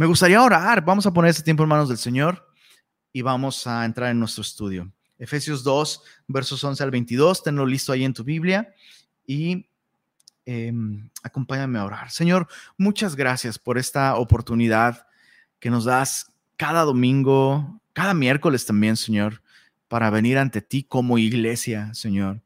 [0.00, 0.82] Me gustaría orar.
[0.82, 2.50] Vamos a poner este tiempo en manos del Señor
[3.12, 4.90] y vamos a entrar en nuestro estudio.
[5.18, 8.72] Efesios 2, versos 11 al 22, tenlo listo ahí en tu Biblia
[9.26, 9.68] y
[10.46, 12.10] em, acompáñame a orar.
[12.10, 15.06] Señor, muchas gracias por esta oportunidad
[15.58, 19.42] que nos das cada domingo, cada miércoles también, Señor,
[19.86, 22.40] para venir ante ti como iglesia, Señor,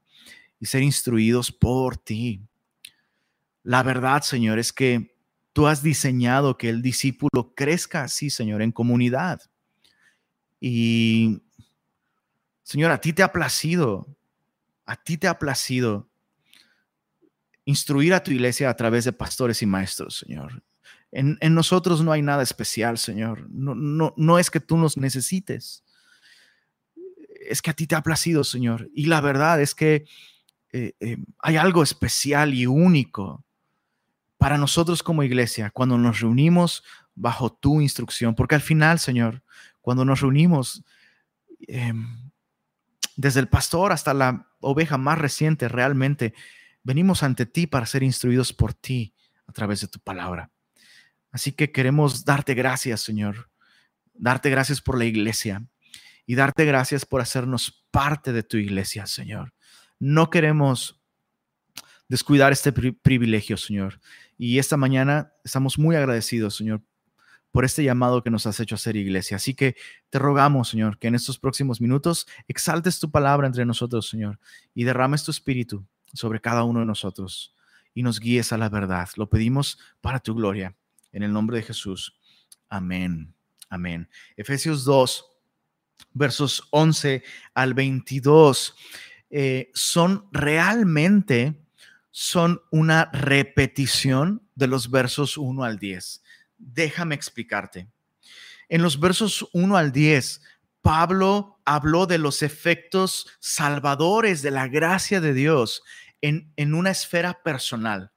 [0.58, 2.40] y ser instruidos por ti.
[3.62, 5.13] La verdad, Señor, es que
[5.54, 9.40] tú has diseñado que el discípulo crezca así, Señor, en comunidad.
[10.60, 11.42] Y
[12.64, 14.06] Señor, a ti te ha placido,
[14.84, 16.10] a ti te ha placido
[17.64, 20.62] instruir a tu iglesia a través de pastores y maestros, Señor.
[21.12, 23.48] En, nosotros no hay nada especial, Señor.
[23.48, 25.84] No, no, no es que tú nos necesites.
[27.48, 28.90] Es que a ti te ha placido, Señor.
[28.92, 30.06] Y la verdad es que
[30.72, 33.43] eh, eh, hay algo especial y único
[34.38, 36.84] para nosotros como iglesia cuando nos reunimos
[37.14, 38.34] bajo tu instrucción.
[38.34, 39.42] Porque al final, Señor,
[39.80, 40.84] cuando nos reunimos,
[41.66, 42.30] em,
[43.16, 46.34] desde el pastor hasta la oveja más reciente, realmente
[46.82, 49.14] venimos ante ti para ser instruidos por ti
[49.46, 50.50] a través de tu palabra.
[51.30, 53.50] Así que queremos darte gracias, Señor,
[54.14, 55.66] darte gracias por la iglesia
[56.26, 59.52] y darte gracias por hacernos parte de tu iglesia, Señor.
[59.98, 61.02] No queremos
[62.08, 64.00] descuidar este privilegio, Señor.
[64.38, 66.82] Y esta mañana estamos muy agradecidos, Señor,
[67.52, 69.36] por este llamado que nos has hecho a ser iglesia.
[69.36, 69.76] Así que
[70.10, 74.40] te rogamos, Señor, que en estos próximos minutos exaltes tu palabra entre nosotros, Señor,
[74.74, 77.54] y derrames tu espíritu sobre cada uno de nosotros
[77.94, 79.08] y nos guíes a la verdad.
[79.16, 80.74] Lo pedimos para tu gloria.
[81.12, 82.18] En el nombre de Jesús.
[82.68, 83.32] Amén.
[83.68, 84.08] Amén.
[84.36, 85.24] Efesios 2,
[86.12, 87.22] versos 11
[87.54, 88.76] al 22,
[89.30, 91.63] eh, son realmente,
[92.16, 96.22] son una repetición de los versos 1 al 10
[96.64, 97.88] déjame explicarte.
[98.68, 100.40] En los versos 1 al 10,
[100.80, 105.82] Pablo habló de los efectos salvadores de la gracia de Dios
[106.20, 108.12] en, en una esfera personal.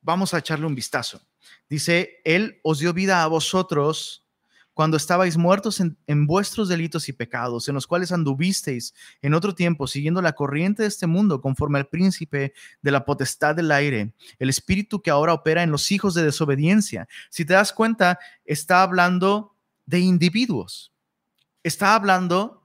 [0.00, 1.22] Vamos a echarle un vistazo.
[1.68, 4.26] Dice, Él os dio vida a vosotros
[4.78, 9.88] cuando estabais muertos en, vuestros delitos y pecados, en los cuales anduvisteis en otro tiempo,
[9.88, 14.48] siguiendo la corriente de este mundo, conforme al príncipe de la potestad del aire, el
[14.48, 17.08] espíritu que ahora opera en los hijos de desobediencia.
[17.28, 20.92] Si te das cuenta, está hablando de individuos.
[21.64, 22.62] Está hablando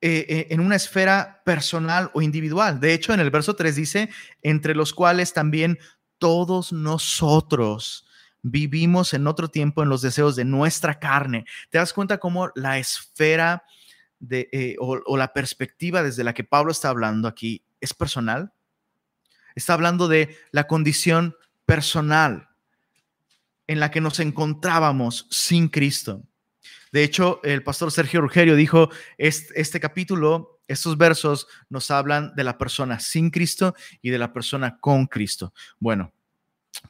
[0.00, 2.78] eh, eh, en una esfera personal o individual.
[2.78, 4.10] De hecho, en el verso 3 dice,
[4.42, 5.76] entre los cuales también
[6.18, 8.06] todos nosotros
[8.42, 11.44] vivimos en otro tiempo en los deseos de nuestra carne.
[11.70, 13.64] ¿Te das cuenta cómo la esfera
[14.18, 18.52] de, eh, o, la perspectiva desde la que Pablo está hablando aquí es personal?
[19.54, 21.36] Está hablando de la condición
[21.66, 22.48] personal
[23.66, 26.22] en la que nos encontrábamos sin Cristo.
[26.92, 32.42] De hecho, el pastor Sergio Rugerio dijo, este, este, capítulo, estos versos nos hablan de
[32.42, 35.54] la persona sin Cristo y de la persona con Cristo.
[35.78, 36.12] Bueno,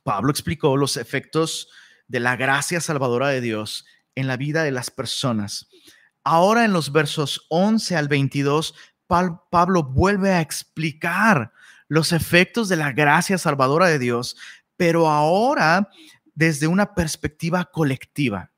[0.03, 1.69] Pablo explicó los efectos
[2.09, 5.69] de la gracia salvadora de Dios en la vida de las personas.
[6.25, 8.75] Ahora en los versos 11 al 22,
[9.07, 11.53] Pablo vuelve a explicar
[11.89, 14.37] los efectos de la gracia salvadora de Dios,
[14.77, 15.89] pero ahora
[16.35, 18.53] desde una perspectiva colectiva.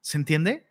[0.00, 0.66] ¿Se entiende?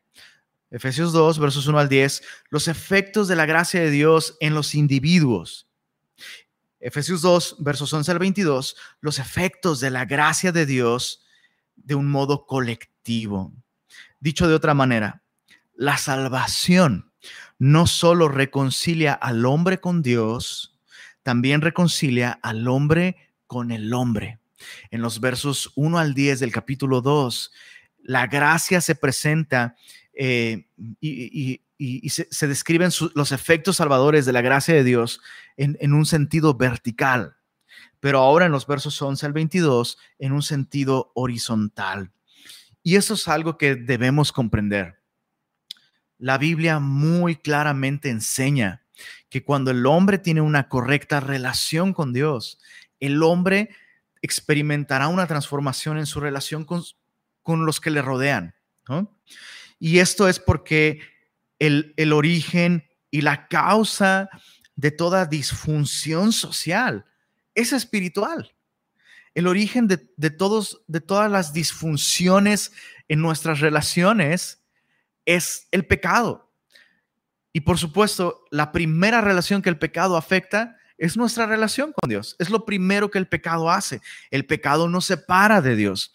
[0.69, 4.75] Efesios 2, versos 1 al 10, los efectos de la gracia de Dios en los
[4.75, 5.66] individuos.
[6.79, 11.23] Efesios 2, versos 11 al 22, los efectos de la gracia de Dios
[11.75, 13.53] de un modo colectivo.
[14.19, 15.23] Dicho de otra manera,
[15.73, 17.11] la salvación
[17.59, 20.79] no solo reconcilia al hombre con Dios,
[21.23, 23.15] también reconcilia al hombre
[23.47, 24.39] con el hombre.
[24.91, 27.51] En los versos 1 al 10 del capítulo 2,
[28.03, 29.75] la gracia se presenta
[30.13, 30.67] eh,
[30.99, 31.61] y, y,
[32.09, 35.21] se, describen los efectos salvadores de la gracia de Dios
[35.57, 37.37] en, un sentido vertical,
[37.99, 42.11] pero ahora en los versos 11 al 22 en un sentido horizontal.
[42.81, 45.01] Y eso es algo que debemos comprender.
[46.17, 48.83] La Biblia muy claramente enseña
[49.29, 52.59] que cuando el hombre tiene una correcta relación con Dios,
[52.99, 53.69] el hombre
[54.21, 56.81] experimentará una transformación en su relación con,
[57.43, 58.55] con los que le rodean.
[59.79, 61.01] Y esto es porque
[61.59, 64.29] el, origen y la causa
[64.75, 67.05] de toda disfunción social
[67.55, 68.53] es espiritual.
[69.33, 69.97] El origen de,
[70.29, 72.71] todos, de todas las disfunciones
[73.07, 74.63] en nuestras relaciones
[75.25, 76.51] es el pecado.
[77.53, 82.35] Y por supuesto, la primera relación que el pecado afecta es nuestra relación con Dios.
[82.39, 84.01] Es lo primero que el pecado hace.
[84.31, 86.11] El pecado nos separa de Dios.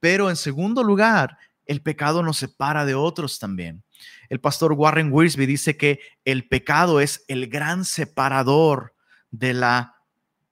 [0.00, 3.82] Pero en segundo lugar, el pecado nos separa de otros también.
[4.28, 8.94] El pastor Warren Wiersbe dice que el pecado es el gran separador
[9.30, 9.96] de la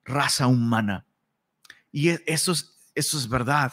[0.05, 1.07] raza humana.
[1.93, 3.73] Y e, eso es, eso es verdad.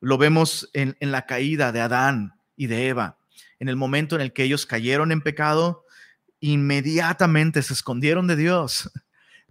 [0.00, 3.18] Lo vemos en, en la caída de Adán y de Eva.
[3.58, 5.84] En el momento en el que ellos cayeron en pecado,
[6.40, 8.90] inmediatamente se escondieron de Dios,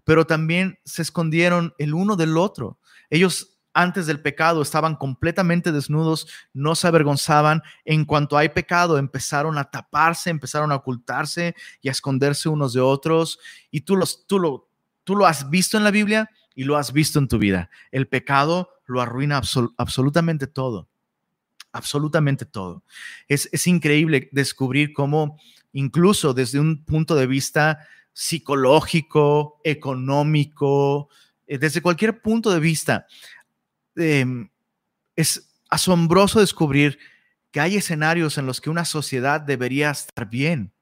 [0.04, 2.80] pero también se escondieron el uno del otro.
[3.10, 7.62] Ellos antes del pecado estaban completamente desnudos, no se avergonzaban.
[7.86, 12.82] En cuanto hay pecado, empezaron a taparse, empezaron a ocultarse y a esconderse unos de
[12.82, 13.40] otros.
[13.72, 14.70] Y tú, los, tú, lo,
[15.04, 17.70] tú lo has visto en la Biblia y lo has visto en tu vida.
[17.92, 19.42] El pecado lo arruina
[19.78, 20.88] absolutamente todo.
[21.72, 22.84] Absolutamente todo.
[23.28, 25.40] Es, es increíble descubrir cómo,
[25.72, 27.80] incluso desde un punto de vista
[28.14, 31.10] psicológico, económico,
[31.48, 33.08] eh, desde cualquier punto de vista,
[33.96, 34.50] Em,
[35.16, 37.00] es asombroso descubrir
[37.52, 40.74] que hay escenarios en los que una sociedad debería estar bien.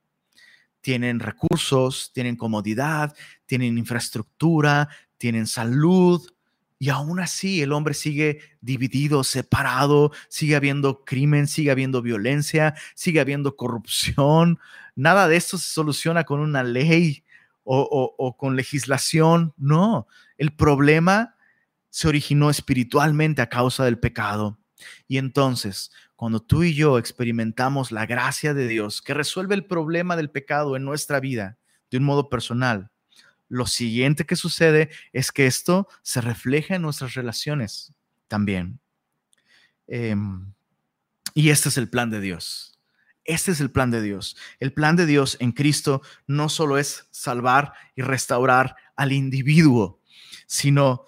[0.79, 3.15] Tienen recursos, tienen comodidad,
[3.45, 6.25] tienen infraestructura, tienen salud,
[6.79, 13.19] y aún así el hombre sigue dividido, separado, sigue habiendo crimen, sigue habiendo violencia, sigue
[13.19, 14.57] habiendo corrupción.
[14.95, 17.23] Nada de esto se soluciona con una ley
[17.63, 19.53] o, o con legislación.
[19.57, 20.07] No,
[20.39, 21.35] el problema
[21.91, 24.57] se originó espiritualmente a causa del pecado.
[25.07, 30.15] Y entonces, cuando tú y yo experimentamos la gracia de Dios que resuelve el problema
[30.15, 31.59] del pecado en nuestra vida
[31.91, 32.89] de un modo personal,
[33.47, 37.93] lo siguiente que sucede es que esto se refleja en nuestras relaciones
[38.27, 38.79] también.
[39.87, 40.53] Em,
[41.33, 42.79] y este es el plan de Dios.
[43.25, 44.37] Este es el plan de Dios.
[44.59, 49.99] El plan de Dios en Cristo no solo es salvar y restaurar al individuo,
[50.47, 51.05] sino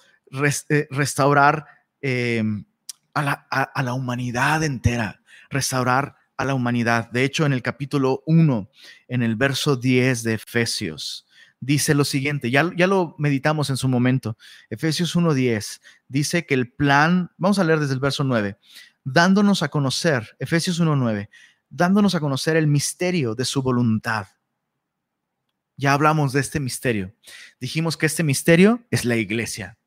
[0.70, 1.68] eh, restaurar
[2.02, 2.66] em,
[3.14, 5.22] a, la, humanidad entera,
[5.52, 7.12] restaurar a la humanidad.
[7.12, 8.68] De hecho, en el capítulo 1,
[9.10, 11.28] en el verso 10 de Efesios,
[11.60, 14.36] dice lo siguiente, ya, ya lo meditamos en su momento,
[14.72, 18.58] Efesios 1.10, dice que el plan, vamos a leer desde el verso 9,
[19.04, 21.30] dándonos a conocer, Efesios 1.9,
[21.70, 24.28] dándonos a conocer el misterio de su voluntad.
[25.78, 27.14] Ya hablamos de este misterio.
[27.60, 29.78] Dijimos que este misterio es la iglesia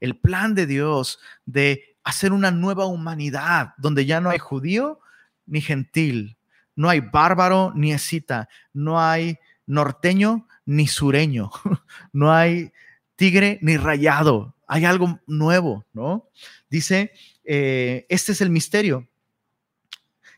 [0.00, 5.00] el plan de Dios de hacer una nueva humanidad donde ya no hay judío
[5.46, 6.36] ni gentil,
[6.74, 11.50] no hay bárbaro ni escita, no hay norteño ni sureño,
[12.12, 12.72] no hay
[13.16, 16.28] tigre ni rayado, hay algo nuevo, ¿no?
[16.68, 17.12] Dice,
[17.44, 19.08] eh, este es el misterio,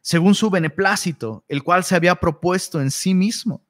[0.01, 3.63] según su beneplácito, el cual se había propuesto en sí mismo,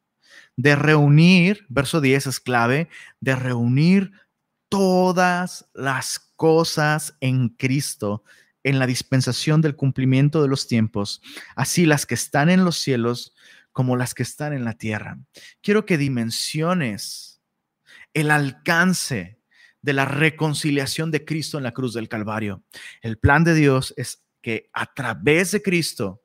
[0.57, 2.89] de reunir, verso 10 es clave,
[3.21, 4.13] de reunir
[4.69, 8.25] todas las cosas en Cristo
[8.65, 11.23] en la dispensación del cumplimiento de los tiempos,
[11.57, 13.35] así las que están en los cielos
[13.73, 15.19] como las que están en la tierra.
[15.63, 17.41] Quiero que dimensiones
[18.13, 19.39] el alcance
[19.81, 22.63] de la reconciliación de Cristo en la cruz del Calvario.
[23.01, 26.23] El plan de Dios es que a través de Cristo,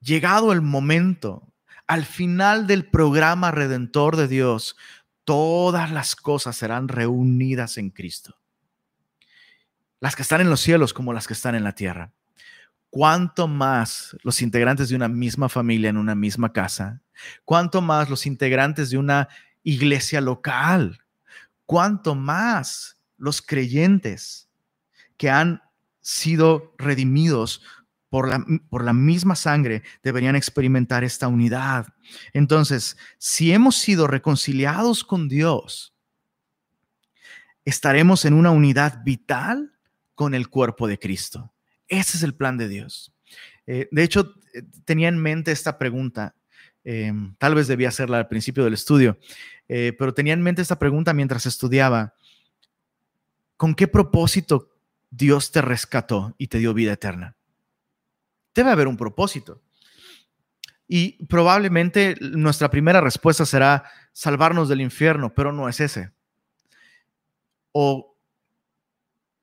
[0.00, 1.52] llegado el momento,
[1.86, 4.76] al final del programa redentor de Dios,
[5.28, 8.38] todas las cosas serán reunidas en Cristo.
[10.00, 12.12] Las que están en los cielos como las que están en la tierra.
[12.88, 17.02] Cuanto más los integrantes de una misma familia en una misma casa,
[17.44, 19.28] cuanto más los integrantes de una
[19.64, 20.98] iglesia local,
[21.66, 24.48] cuanto más los creyentes
[25.18, 25.60] que han
[26.00, 27.60] sido redimidos
[28.08, 31.86] por la, por la misma sangre deberían experimentar esta unidad.
[32.32, 35.94] Entonces, si hemos sido reconciliados con Dios,
[37.64, 39.72] estaremos en una unidad vital
[40.14, 41.52] con el cuerpo de Cristo.
[41.86, 43.14] Ese es el plan de Dios.
[43.66, 46.34] Eh, de hecho, eh, tenía en mente esta pregunta.
[46.82, 49.18] Eh, tal vez debía hacerla al principio del estudio,
[49.66, 52.14] pero tenía en mente esta pregunta mientras estudiaba.
[53.58, 54.74] ¿Con qué propósito
[55.10, 57.36] Dios te rescató y te dio vida eterna?
[58.58, 59.62] Debe haber un propósito.
[60.88, 66.12] Y probablemente nuestra primera respuesta será salvarnos del infierno, pero no es ese.
[67.72, 68.16] O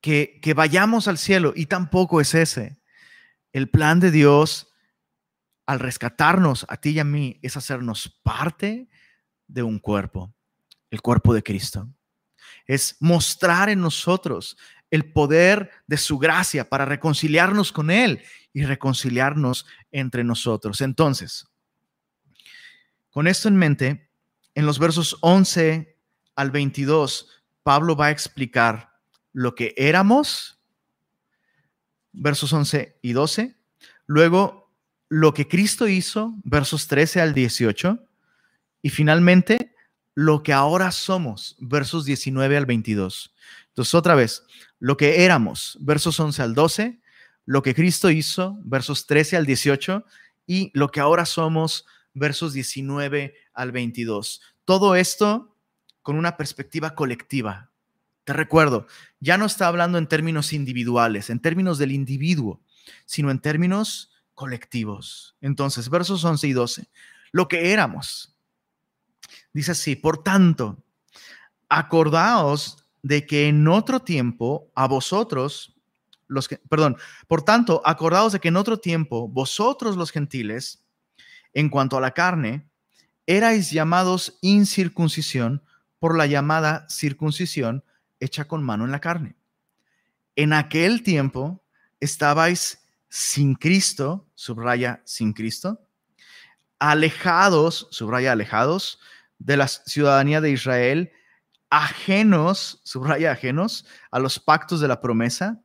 [0.00, 2.78] que, que vayamos al cielo y tampoco es ese.
[3.52, 4.72] El plan de Dios
[5.64, 8.88] al rescatarnos a ti y a mí es hacernos parte
[9.48, 10.34] de un cuerpo,
[10.90, 11.88] el cuerpo de Cristo.
[12.66, 14.58] Es mostrar en nosotros
[14.90, 20.80] el poder de su gracia para reconciliarnos con Él y reconciliarnos entre nosotros.
[20.80, 21.48] Entonces,
[23.10, 24.10] con esto en mente,
[24.54, 25.96] en los versos 11
[26.34, 27.30] al 22,
[27.62, 28.92] Pablo va a explicar
[29.32, 30.60] lo que éramos,
[32.12, 33.56] versos 11 y 12.
[34.06, 34.72] Luego,
[35.08, 37.98] lo que Cristo hizo, versos 13 al 18.
[38.82, 39.74] Y finalmente,
[40.14, 43.34] lo que ahora somos, versos 19 al 22.
[43.76, 44.42] Entonces, otra vez,
[44.78, 46.98] lo que éramos, versos 11 al 12,
[47.44, 50.02] lo que Cristo hizo, versos 13 al 18,
[50.46, 54.40] y lo que ahora somos, versos 19 al 22.
[54.64, 55.54] Todo esto
[56.00, 57.70] con una perspectiva colectiva.
[58.24, 58.86] Te recuerdo,
[59.20, 62.62] ya no está hablando en términos individuales, en términos del individuo,
[63.04, 65.36] sino en términos colectivos.
[65.42, 66.88] Entonces, versos 11 y 12,
[67.30, 68.34] lo que éramos.
[69.52, 70.82] Dice así, por tanto,
[71.68, 75.76] acordaos de que en otro tiempo a vosotros,
[76.26, 76.96] los que, perdón,
[77.28, 80.84] por tanto, acordaos de que en otro tiempo vosotros los gentiles,
[81.54, 82.68] en cuanto a la carne,
[83.24, 85.62] erais llamados incircuncisión
[86.00, 87.84] por la llamada circuncisión
[88.18, 89.36] hecha con mano en la carne.
[90.34, 91.64] En aquel tiempo
[92.00, 95.80] estabais sin Cristo, subraya sin Cristo,
[96.80, 98.98] alejados, subraya alejados,
[99.38, 101.12] de la ciudadanía de Israel,
[101.70, 105.62] ajenos, subraya ajenos, a los pactos de la promesa,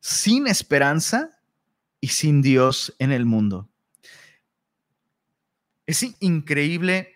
[0.00, 1.40] sin esperanza
[2.00, 3.68] y sin Dios en el mundo.
[5.86, 7.14] Es increíble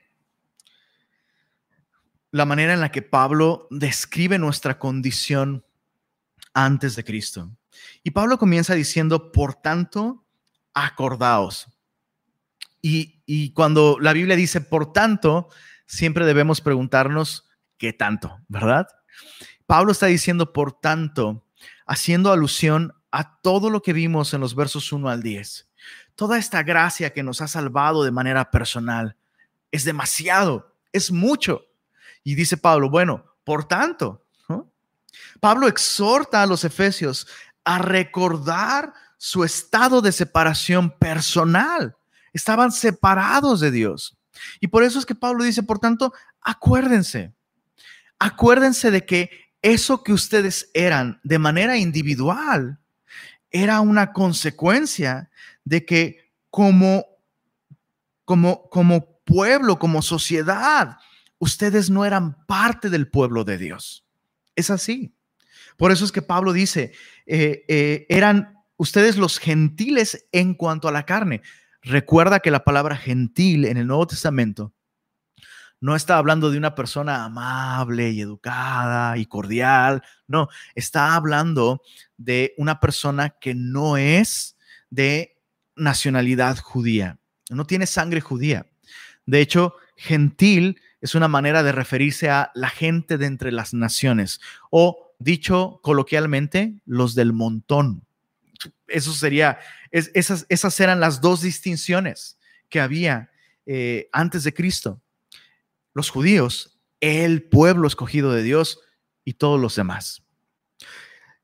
[2.30, 5.64] la manera en la que Pablo describe nuestra condición
[6.52, 7.50] antes de Cristo.
[8.02, 10.24] Y Pablo comienza diciendo, por tanto,
[10.74, 11.68] acordaos.
[12.82, 15.48] Y, y, cuando la Biblia dice, por tanto,
[15.86, 17.47] siempre debemos preguntarnos,
[17.78, 18.40] ¿qué tanto?
[18.48, 18.88] ¿Verdad?
[19.66, 21.44] Pablo está diciendo, por tanto,
[21.86, 25.68] haciendo alusión a todo lo que vimos en los versos 1 al 10.
[26.14, 29.16] Toda esta gracia que nos ha salvado de manera personal
[29.70, 31.62] es demasiado, es mucho.
[32.24, 34.24] Y dice Pablo, bueno, por tanto,
[35.40, 37.26] Pablo exhorta a los efesios
[37.64, 41.96] a recordar su estado de separación personal.
[42.32, 44.16] Estaban separados de Dios.
[44.60, 47.34] Y por eso es que Pablo dice, por tanto, acuérdense,
[48.18, 49.30] acuérdense de que
[49.62, 52.78] eso que ustedes eran de manera individual
[53.50, 55.30] era una consecuencia
[55.64, 57.04] de que como,
[58.24, 60.96] como, como pueblo, como sociedad,
[61.38, 64.04] ustedes no eran parte del pueblo de Dios.
[64.54, 65.14] Es así.
[65.76, 66.92] Por eso es que Pablo dice,
[67.26, 71.42] eh, eh, eran ustedes los gentiles en cuanto a la carne.
[71.82, 74.72] Recuerda que la palabra gentil en el Nuevo Testamento
[75.80, 81.82] no está hablando de una persona amable y educada y cordial, no, está hablando
[82.16, 84.56] de una persona que no es
[84.90, 85.36] de
[85.76, 87.18] nacionalidad judía,
[87.50, 88.66] no tiene sangre judía.
[89.26, 94.40] De hecho, gentil es una manera de referirse a la gente de entre las naciones
[94.70, 98.04] o dicho coloquialmente, los del montón.
[98.86, 99.58] Eso sería,
[99.90, 103.30] esas, esas eran las dos distinciones que había
[103.66, 105.00] eh, antes de Cristo.
[105.98, 108.78] Los judíos, el pueblo escogido de Dios
[109.24, 110.22] y todos los demás.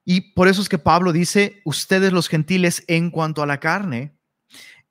[0.04, 4.16] Y por eso es que Pablo dice, ustedes los gentiles en cuanto a la carne,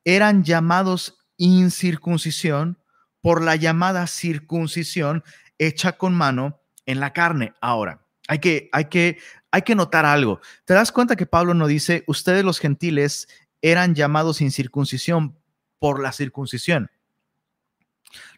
[0.03, 2.77] eran llamados incircuncisión
[3.21, 5.23] por la llamada circuncisión
[5.57, 7.53] hecha con mano en la carne.
[7.61, 10.41] Ahora, hay que, hay que, hay que notar algo.
[10.65, 13.29] ¿Te das cuenta que Pablo no dice, ustedes los gentiles
[13.61, 15.39] eran llamados incircuncisión
[15.79, 16.91] por la circuncisión?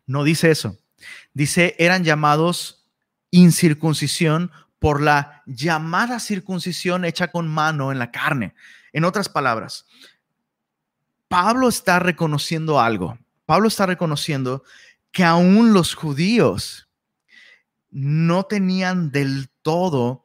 [0.06, 0.78] No dice eso.
[1.34, 2.86] Dice, eran llamados
[3.32, 8.54] incircuncisión por la llamada circuncisión hecha con mano en la carne.
[8.94, 9.86] En otras palabras,
[11.28, 13.18] Pablo está reconociendo algo.
[13.46, 14.64] Pablo está reconociendo
[15.12, 16.88] que aún los judíos
[17.90, 20.24] no tenían del todo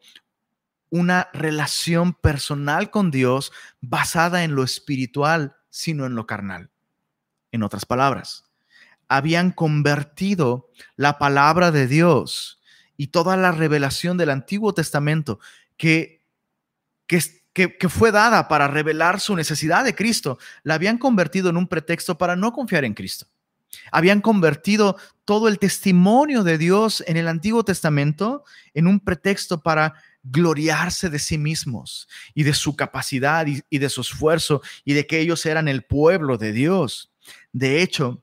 [0.90, 6.70] una relación personal con Dios basada en lo espiritual, sino en lo carnal.
[7.52, 8.49] En otras palabras,
[9.10, 12.60] habían convertido la palabra de Dios
[12.96, 15.40] y toda la revelación del Antiguo Testamento
[15.76, 16.22] que,
[17.08, 17.20] que,
[17.52, 22.18] que, fue dada para revelar su necesidad de Cristo, la habían convertido en un pretexto
[22.18, 23.26] para no confiar en Cristo.
[23.90, 29.94] Habían convertido todo el testimonio de Dios en el Antiguo Testamento en un pretexto para
[30.22, 35.08] gloriarse de sí mismos y de su capacidad y, y, de su esfuerzo y de
[35.08, 37.12] que ellos eran el pueblo de Dios.
[37.52, 38.22] De hecho,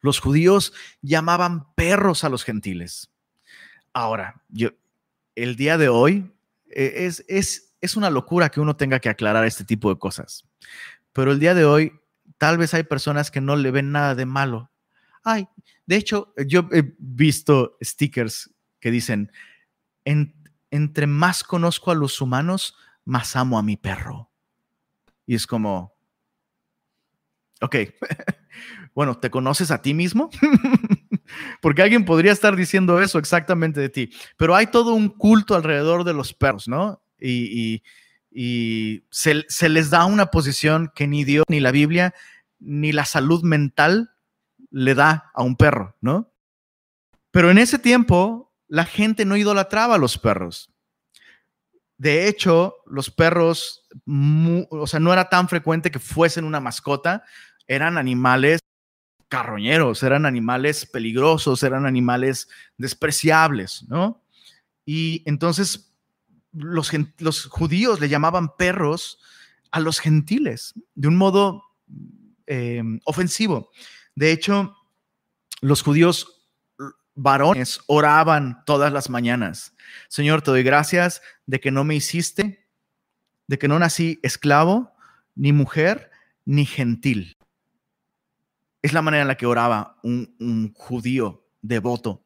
[0.00, 3.10] los judíos llamaban perros a los gentiles.
[3.92, 4.70] Ahora, yo,
[5.34, 6.32] el día de hoy
[6.68, 10.44] e, es, es es una locura que uno tenga que aclarar este tipo de cosas.
[11.12, 11.92] Pero el día de hoy,
[12.38, 14.70] tal vez hay personas que no le ven nada de malo.
[15.22, 15.48] Ay,
[15.86, 18.50] de hecho, yo he visto stickers
[18.80, 19.32] que dicen,
[20.04, 24.30] entre más conozco a los humanos, más amo a mi perro.
[25.26, 25.94] Y es como,
[27.60, 27.76] ok,
[28.98, 30.28] bueno, ¿te conoces a ti mismo?
[31.62, 34.10] Porque alguien podría estar diciendo eso exactamente de ti.
[34.36, 37.00] Pero hay todo un culto alrededor de los perros, ¿no?
[37.20, 37.84] Y,
[39.08, 42.12] se, se, les da una posición que ni Dios, ni la Biblia,
[42.58, 44.10] ni la salud mental
[44.72, 46.32] le da a un perro, ¿no?
[47.30, 50.72] Pero en ese tiempo, la gente no idolatraba a los perros.
[51.98, 53.86] De hecho, los perros,
[54.70, 57.22] o sea, no era tan frecuente que fuesen una mascota,
[57.68, 58.58] eran animales
[59.28, 64.22] carroñeros, eran animales peligrosos, eran animales despreciables, ¿no?
[64.84, 65.94] Y entonces
[66.52, 66.90] los,
[67.46, 69.18] judíos le llamaban perros
[69.70, 71.62] a los gentiles de un modo
[72.46, 73.70] eh, ofensivo.
[74.14, 74.74] De hecho,
[75.60, 76.38] los judíos
[77.14, 79.74] varones oraban todas las mañanas.
[80.08, 82.66] Señor, te doy gracias de que no me hiciste,
[83.46, 84.92] de que no nací esclavo,
[85.34, 86.10] ni mujer,
[86.44, 87.37] ni gentil.
[88.82, 92.24] Es la manera en la que oraba un, judío devoto.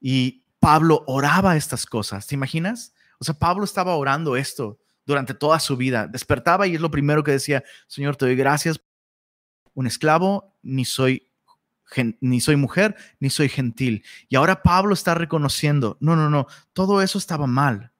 [0.00, 2.94] Y Pablo oraba estas cosas, ¿te imaginas?
[3.18, 6.06] O sea, Pablo estaba orando esto durante toda su vida.
[6.06, 8.80] Despertaba y es lo primero que decía, Señor, te doy gracias.
[9.74, 11.30] Un esclavo, ni soy
[12.20, 14.04] ni soy mujer, ni soy gentil.
[14.28, 17.92] Y ahora Pablo está reconociendo, no, no, no, todo eso estaba mal.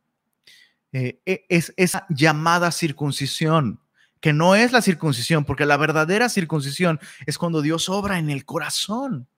[0.92, 3.80] Eh, e, es esa llamada circuncisión
[4.24, 8.46] que no es la circuncisión, porque la verdadera circuncisión es cuando Dios obra en el
[8.46, 9.28] corazón.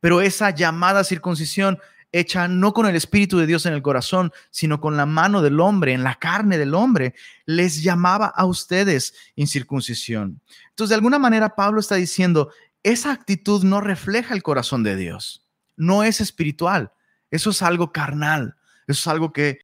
[0.00, 1.78] Pero esa llamada circuncisión
[2.10, 5.60] hecha no con el Espíritu de Dios en el corazón, sino con la mano del
[5.60, 10.40] hombre, en la carne del hombre, les llamaba a ustedes incircuncisión.
[10.70, 12.50] Entonces, de alguna manera, Pablo está diciendo,
[12.82, 15.44] esa actitud no refleja el corazón de Dios,
[15.76, 16.92] no es espiritual,
[17.30, 19.58] eso es algo carnal, eso es algo que,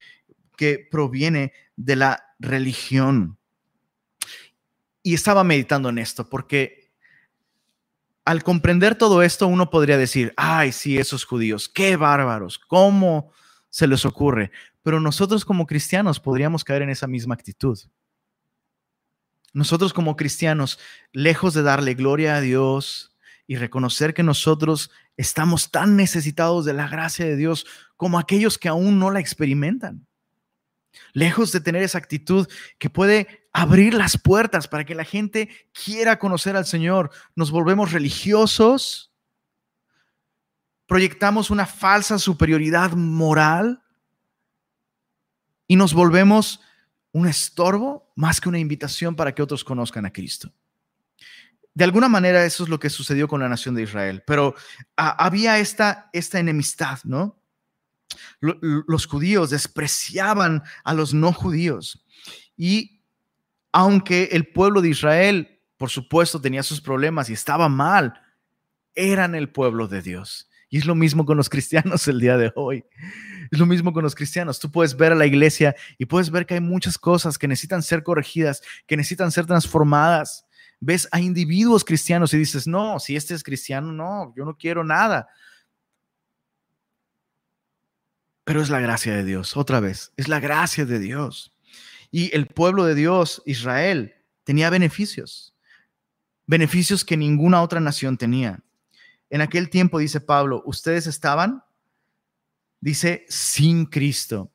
[0.58, 3.38] que proviene de la religión.
[5.04, 6.90] Y estaba meditando en esto porque
[8.24, 13.30] al comprender todo esto uno podría decir, ay, sí, esos judíos, qué bárbaros, ¿cómo
[13.68, 14.50] se les ocurre?
[14.82, 17.78] Pero nosotros como cristianos podríamos caer en esa misma actitud.
[19.52, 20.78] Nosotros como cristianos,
[21.12, 23.14] lejos de darle gloria a Dios
[23.46, 28.68] y reconocer que nosotros estamos tan necesitados de la gracia de Dios como aquellos que
[28.68, 30.06] aún no la experimentan.
[31.12, 36.18] Lejos de tener esa actitud que puede abrir las puertas para que la gente quiera
[36.18, 37.10] conocer al Señor.
[37.36, 39.12] Nos volvemos religiosos,
[40.86, 43.82] proyectamos una falsa superioridad moral
[45.68, 46.60] y nos volvemos
[47.12, 50.52] un estorbo más que una invitación para que otros conozcan a Cristo.
[51.74, 54.56] De alguna manera eso es lo que sucedió con la nación de Israel, pero
[54.96, 57.40] había esta, esta enemistad, ¿no?
[58.40, 62.04] los judíos despreciaban a los no judíos
[62.56, 62.94] y
[63.74, 68.14] aunque el pueblo de Israel, por supuesto, tenía sus problemas y estaba mal,
[68.94, 70.48] eran el pueblo de Dios.
[70.70, 72.84] Y es lo mismo con los cristianos el día de hoy.
[73.50, 74.60] Es lo mismo con los cristianos.
[74.60, 77.82] Tú puedes ver a la iglesia y puedes ver que hay muchas cosas que necesitan
[77.82, 80.46] ser corregidas, que necesitan ser transformadas.
[80.78, 84.84] Ves a individuos cristianos y dices, no, si este es cristiano, no, yo no quiero
[84.84, 85.26] nada.
[88.44, 91.53] Pero es la gracia de Dios, otra vez, es la gracia de Dios.
[92.16, 95.52] Y el pueblo de Dios, Israel, tenía beneficios,
[96.46, 98.62] beneficios que ninguna otra nación tenía.
[99.30, 101.64] En aquel tiempo, dice Pablo, ustedes estaban,
[102.80, 104.52] dice, sin Cristo.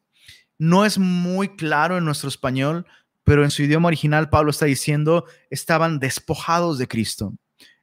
[0.58, 2.88] No es muy claro en nuestro español,
[3.26, 7.34] pero en su idioma original Pablo está diciendo, estaban despojados de Cristo,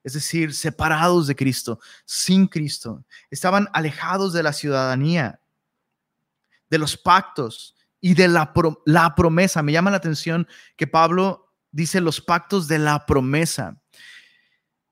[0.02, 3.04] es decir, separados de Cristo, sin Cristo.
[3.30, 5.38] Estaban alejados de la ciudadanía,
[6.70, 7.75] de los pactos,
[8.06, 8.52] y de la,
[8.84, 9.64] la promesa.
[9.64, 13.82] Me llama la atención que Pablo dice los pactos de la promesa.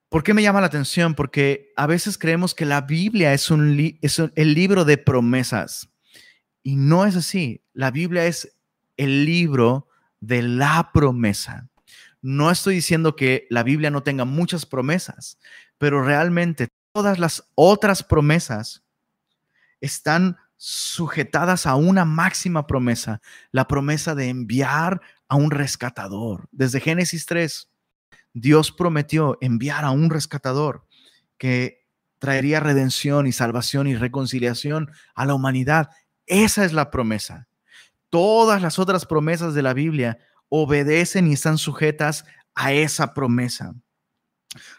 [0.08, 1.14] ¿Por qué me llama la atención?
[1.14, 5.88] Porque a veces creemos que la Biblia es, un es el libro de promesas.
[6.64, 7.62] Y no es así.
[7.72, 8.56] La Biblia es
[8.96, 9.86] el libro
[10.18, 11.68] de la promesa.
[12.20, 15.38] No estoy diciendo que la Biblia no tenga muchas promesas,
[15.78, 18.82] pero realmente todas las otras promesas
[19.80, 23.20] están sujetadas a una máxima promesa,
[23.52, 26.48] la promesa de enviar a un rescatador.
[26.52, 27.68] Desde Génesis 3,
[28.32, 30.86] Dios prometió enviar a un rescatador
[31.36, 31.86] que
[32.18, 35.90] traería redención y salvación y reconciliación a la humanidad.
[36.24, 37.46] Esa es la promesa.
[38.08, 40.16] Todas las otras promesas de la Biblia
[40.48, 42.24] obedecen y están sujetas
[42.54, 43.74] a esa promesa.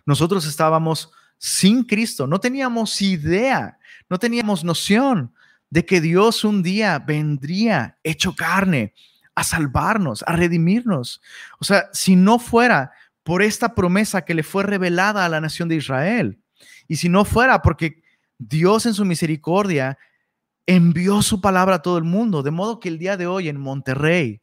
[0.04, 3.78] Nosotros estábamos sin Cristo, no teníamos idea,
[4.10, 5.32] no teníamos noción
[5.70, 8.94] de que Dios un día vendría hecho carne
[9.36, 11.22] a salvarnos, a redimirnos.
[11.60, 12.92] O sea, si no fuera
[13.24, 16.40] por esta promesa que le fue revelada a la nación de Israel,
[16.88, 18.04] y si no fuera porque
[18.38, 19.98] Dios en su misericordia
[20.68, 23.60] envió su palabra a todo el mundo, de modo que el día de hoy en
[23.60, 24.42] Monterrey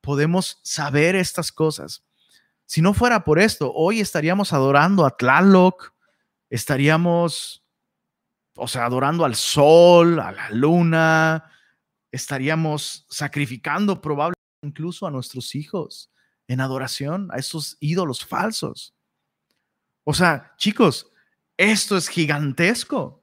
[0.00, 2.04] podemos saber estas cosas.
[2.66, 5.92] Si no fuera por esto, hoy estaríamos adorando a Tlaloc,
[6.50, 7.64] estaríamos,
[8.58, 11.50] o sea, adorando al sol, a la luna,
[12.10, 16.10] estaríamos sacrificando probablemente incluso a nuestros hijos
[16.48, 18.94] en adoración a esos ídolos falsos.
[20.04, 21.10] O sea, chicos,
[21.56, 23.22] esto es gigantesco.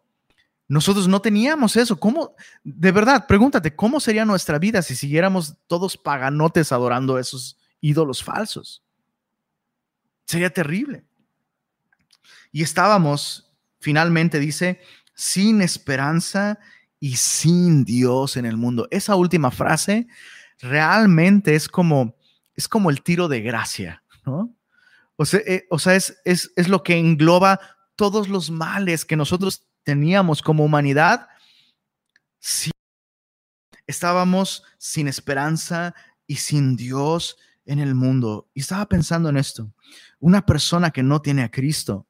[0.68, 2.00] Nosotros no teníamos eso.
[2.00, 2.36] ¿Cómo?
[2.64, 8.24] De verdad, pregúntate, ¿cómo sería nuestra vida si siguiéramos todos paganotes adorando a esos ídolos
[8.24, 8.84] falsos?
[10.26, 11.04] Sería terrible.
[12.52, 14.82] Y estábamos, finalmente dice,
[15.16, 16.60] sin esperanza
[17.00, 18.88] y sin Dios en el mundo.
[18.92, 20.08] Esa última frase
[20.60, 22.16] realmente es como,
[22.54, 24.56] es como el tiro de gracia, ¿no?
[25.16, 27.60] O sea, eh, o sea es, es, es lo que engloba
[27.96, 31.30] todos los males que nosotros teníamos como humanidad.
[32.40, 32.72] Si
[33.88, 35.96] estábamos sin esperanza
[36.28, 38.50] y sin Dios en el mundo.
[38.54, 39.72] Y estaba pensando en esto.
[40.20, 42.06] Una persona que no tiene a Cristo,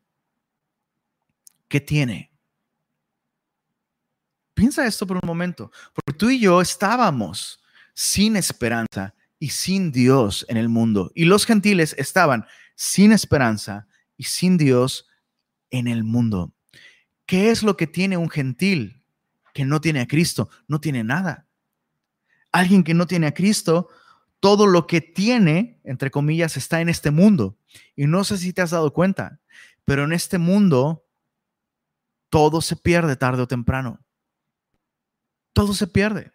[1.68, 2.32] ¿qué tiene?
[4.56, 7.60] Piensa esto por un momento, porque tú y yo estábamos
[7.94, 11.12] sin esperanza y sin Dios en el mundo.
[11.14, 15.08] Y los gentiles estaban sin esperanza y sin Dios
[15.72, 16.54] en el mundo.
[17.26, 19.04] ¿Qué es lo que tiene un gentil
[19.54, 20.50] que no tiene a Cristo?
[20.70, 21.48] No tiene nada.
[22.54, 23.90] Alguien que no tiene a Cristo,
[24.40, 27.58] todo lo que tiene, entre comillas, está en este mundo.
[27.98, 29.42] Y no sé si te has dado cuenta,
[29.84, 31.04] pero en este mundo
[32.30, 34.05] todo se pierde tarde o temprano
[35.56, 36.34] todo se pierde.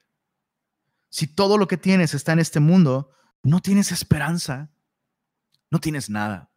[1.11, 4.71] Si todo lo que tienes está en este mundo, no tienes esperanza,
[5.71, 6.51] no tienes nada.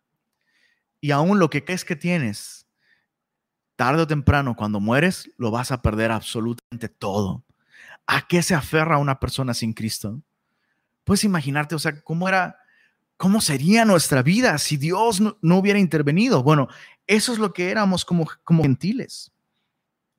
[1.02, 2.65] Y aún lo que crees que tienes,
[3.76, 7.43] tarde o temprano, cuando mueres, lo vas a perder absolutamente todo.
[8.08, 10.21] ¿A qué se aferra una persona sin Cristo?
[11.04, 12.60] Puedes imaginarte, o sea, cómo era,
[13.17, 16.43] cómo sería nuestra vida si Dios no, hubiera intervenido.
[16.43, 16.69] Bueno,
[17.08, 19.34] eso es lo que éramos como, como gentiles.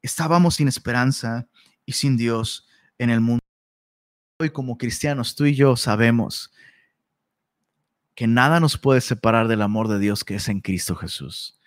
[0.03, 1.49] Estábamos sin esperanza,
[1.87, 2.67] y sin Dios
[2.99, 3.41] en el mundo.
[4.39, 6.53] Hoy como cristianos, tú y yo sabemos
[8.15, 11.59] que nada nos puede separar del amor de Dios que es en Cristo Jesús.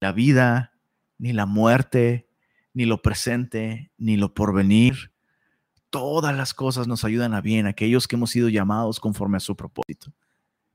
[0.00, 0.72] La vida,
[1.18, 2.28] ni la muerte,
[2.72, 5.12] ni lo presente, ni lo porvenir.
[5.90, 9.56] Todas las cosas nos ayudan a bien, aquellos que hemos sido llamados conforme a su
[9.56, 10.12] propósito.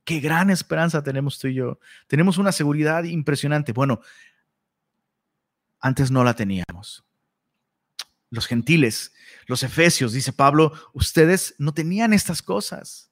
[0.04, 1.80] Qué gran esperanza tenemos tú y yo.
[2.08, 3.72] Tenemos una seguridad impresionante.
[3.72, 4.02] Bueno,
[5.80, 7.04] antes no la teníamos
[8.30, 9.14] los gentiles,
[9.48, 13.12] los efesios, dice Pablo, ustedes no tenían estas cosas.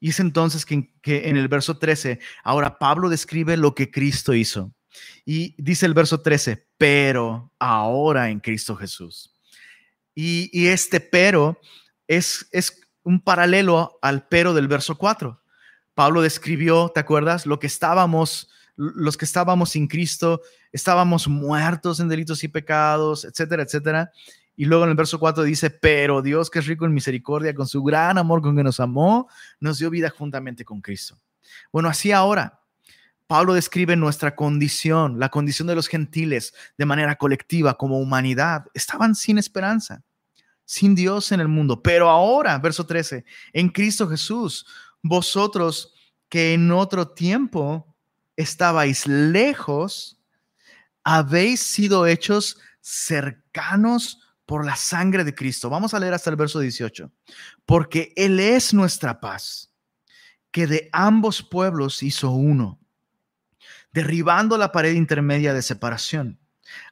[0.00, 4.72] Y es entonces que, en el verso 13, ahora Pablo describe lo que Cristo hizo.
[5.24, 9.34] Y dice el verso 13, pero ahora en Cristo Jesús.
[10.14, 11.60] Y, este pero
[12.06, 15.40] es, es un paralelo al pero del verso 4.
[15.94, 17.46] Pablo describió, ¿te acuerdas?
[17.46, 23.64] Lo que estábamos los que estábamos sin Cristo, estábamos muertos en delitos y pecados, etcétera,
[23.64, 24.12] etcétera.
[24.54, 27.66] Y luego en el verso 4 dice, pero Dios que es rico en misericordia, con
[27.66, 31.18] su gran amor con que nos amó, nos dio vida juntamente con Cristo.
[31.72, 32.60] Bueno, así ahora,
[33.26, 38.66] Pablo describe nuestra condición, la condición de los gentiles de manera colectiva como humanidad.
[38.74, 40.02] Estaban sin esperanza,
[40.64, 41.82] sin Dios en el mundo.
[41.82, 44.66] Pero ahora, verso 13, en Cristo Jesús,
[45.02, 45.94] vosotros
[46.28, 47.97] que en otro tiempo
[48.38, 50.16] estabais lejos,
[51.02, 55.68] habéis sido hechos cercanos por la sangre de Cristo.
[55.68, 57.10] Vamos a leer hasta el verso 18.
[57.66, 59.72] Porque Él es nuestra paz,
[60.52, 62.78] que de ambos pueblos hizo uno,
[63.92, 66.38] derribando la pared intermedia de separación,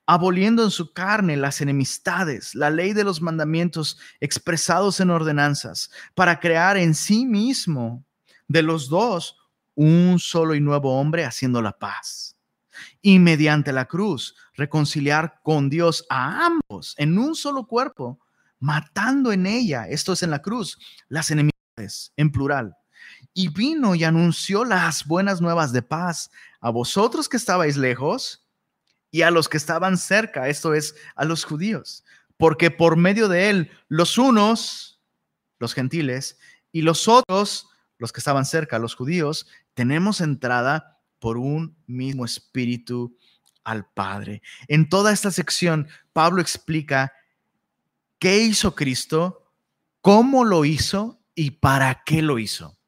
[0.04, 6.40] aboliendo en su carne las enemistades, la ley de los mandamientos expresados en ordenanzas, para
[6.40, 8.04] crear en sí mismo
[8.48, 9.37] de los dos
[9.77, 12.37] un solo y nuevo hombre haciendo la paz.
[13.01, 18.19] Y mediante la cruz reconciliar con Dios a ambos en un solo cuerpo,
[18.59, 22.77] matando en ella, esto es en la cruz, las enemistades en plural.
[23.33, 28.47] Y vino y anunció las buenas nuevas de paz a vosotros que estabais lejos
[29.11, 32.05] y a los que estaban cerca, esto es, a los judíos,
[32.37, 35.01] porque por medio de él los unos,
[35.59, 36.39] los gentiles,
[36.73, 43.17] y los otros, los que estaban cerca, los judíos, tenemos entrada por un mismo espíritu
[43.62, 44.43] al Padre.
[44.69, 47.12] En toda esta sección, Pablo explica
[48.19, 49.45] qué hizo Cristo
[50.01, 52.79] cómo lo hizo y para qué lo hizo.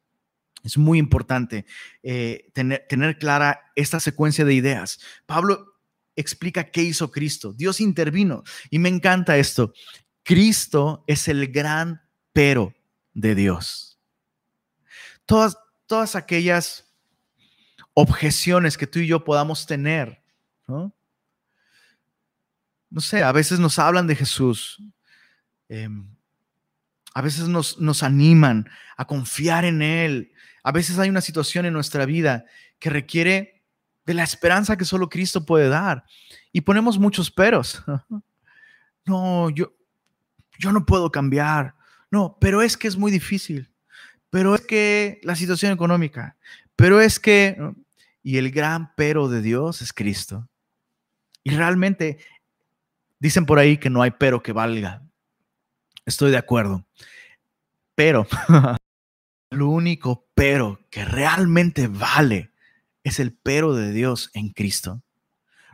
[0.62, 1.66] Es muy importante
[2.04, 5.00] eh, tener, tener clara esta secuencia de ideas.
[5.26, 5.80] Pablo
[6.14, 7.52] explica qué hizo Cristo.
[7.52, 9.72] Dios intervino y me encanta esto.
[10.22, 12.00] Cristo es el gran
[12.32, 12.72] pero
[13.14, 13.98] de Dios.
[15.26, 16.86] Todas, todas aquellas
[17.94, 20.22] objeciones que tú y yo podamos tener,
[20.68, 20.94] ¿no?
[22.98, 24.80] Sé, a veces nos hablan de Jesús,
[25.68, 26.08] em,
[27.12, 31.72] a veces nos, nos animan a confiar en Él, a veces hay una situación en
[31.72, 32.44] nuestra vida
[32.78, 33.64] que requiere
[34.06, 36.04] de la esperanza que solo Cristo puede dar
[36.52, 37.82] y ponemos muchos peros.
[39.04, 39.72] No, yo,
[40.58, 41.74] yo no puedo cambiar.
[42.10, 43.72] No, pero es que es muy difícil.
[44.30, 46.36] Pero es que la situación económica.
[46.76, 47.56] Pero es que...
[48.22, 50.48] Y el gran pero de Dios es Cristo.
[51.42, 52.18] Y realmente
[53.18, 55.02] dicen por ahí que no hay pero que valga.
[56.04, 56.84] Estoy de acuerdo.
[57.94, 58.26] Pero
[59.50, 62.52] lo único pero que realmente vale
[63.02, 65.02] es el pero de Dios en Cristo.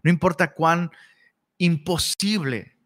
[0.02, 0.90] No importa cuán
[1.58, 2.76] imposible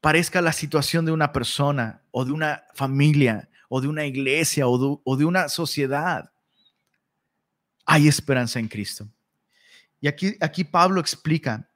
[0.00, 5.16] parezca la situación de una persona o de una familia o de una iglesia o
[5.16, 6.30] de, una sociedad,
[7.84, 9.08] hay esperanza en Cristo.
[10.00, 11.68] Y aquí, aquí Pablo explica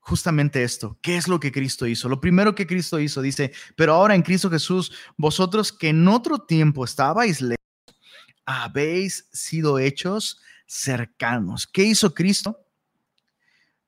[0.00, 0.98] justamente esto.
[1.00, 2.08] ¿Qué es lo que Cristo hizo?
[2.08, 6.38] Lo primero que Cristo hizo, dice, pero ahora en Cristo Jesús, vosotros que en otro
[6.38, 7.56] tiempo estabais lejos,
[8.44, 11.66] habéis sido hechos cercanos.
[11.66, 12.66] ¿Qué hizo Cristo?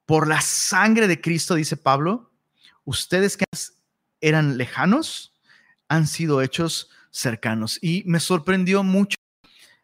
[0.07, 2.31] Por la sangre de Cristo, dice Pablo,
[2.85, 3.45] ustedes que
[4.21, 5.35] eran lejanos
[5.89, 7.79] han sido hechos cercanos.
[7.81, 9.17] Y me sorprendió mucho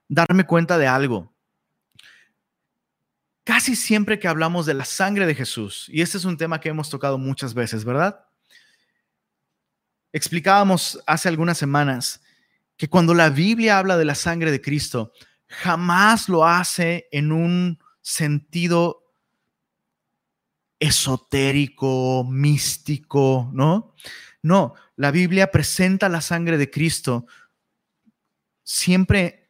[0.08, 1.32] darme cuenta de algo.
[3.44, 6.68] Casi siempre que hablamos de la sangre de Jesús, y este es un tema que
[6.68, 8.24] hemos tocado muchas veces, ¿verdad?
[10.12, 12.20] Explicábamos hace algunas semanas
[12.76, 15.12] que cuando la Biblia habla de la sangre de Cristo,
[15.46, 19.14] jamás lo hace en un sentido
[20.78, 23.94] esotérico, místico, ¿no?
[24.42, 27.24] No, la Biblia presenta la sangre de Cristo
[28.62, 29.48] siempre,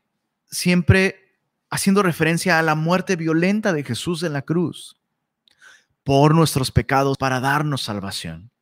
[0.49, 5.01] siempre haciendo referencia a la muerte violenta de Jesús en la cruz
[6.05, 8.53] por nuestros pecados para darnos salvación.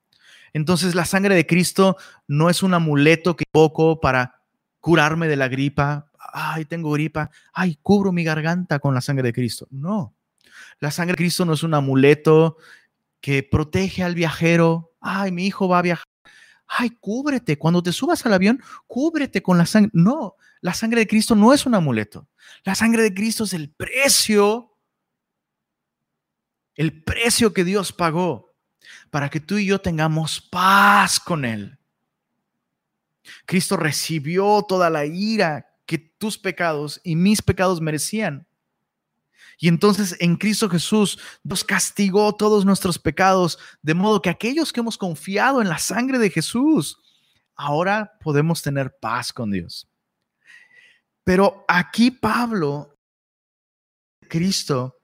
[0.55, 4.41] Entonces la sangre de Cristo no es un amuleto que poco para
[4.81, 6.11] curarme de la gripa.
[6.33, 7.31] Ay, tengo gripa.
[7.53, 9.69] Ay, cubro mi garganta con la sangre de Cristo.
[9.71, 10.15] No.
[10.81, 12.57] La sangre de Cristo no es un amuleto
[13.21, 14.95] que protege al viajero.
[15.03, 16.08] Ay, mi hijo va a viajar.
[16.69, 17.59] Ay, cúbrete.
[17.59, 19.91] Cuando te subas al avión, cúbrete con la sangre.
[19.95, 22.29] No, la sangre de Cristo no es un amuleto.
[22.65, 24.77] La sangre de Cristo es el precio,
[26.75, 28.55] el precio que Dios pagó
[29.11, 31.79] para que tú y yo tengamos paz con Él.
[33.47, 38.48] Cristo recibió toda la ira que tus pecados y mis pecados merecían.
[39.59, 44.81] Y entonces en Cristo Jesús nos castigó todos nuestros pecados, de modo que aquellos que
[44.81, 46.99] hemos confiado en la sangre de Jesús,
[47.57, 49.89] ahora podemos tener paz con Dios.
[51.25, 52.97] Pero aquí Pablo,
[54.29, 54.97] Cristo,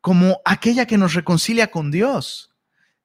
[0.00, 2.54] como aquella que nos reconcilia con Dios,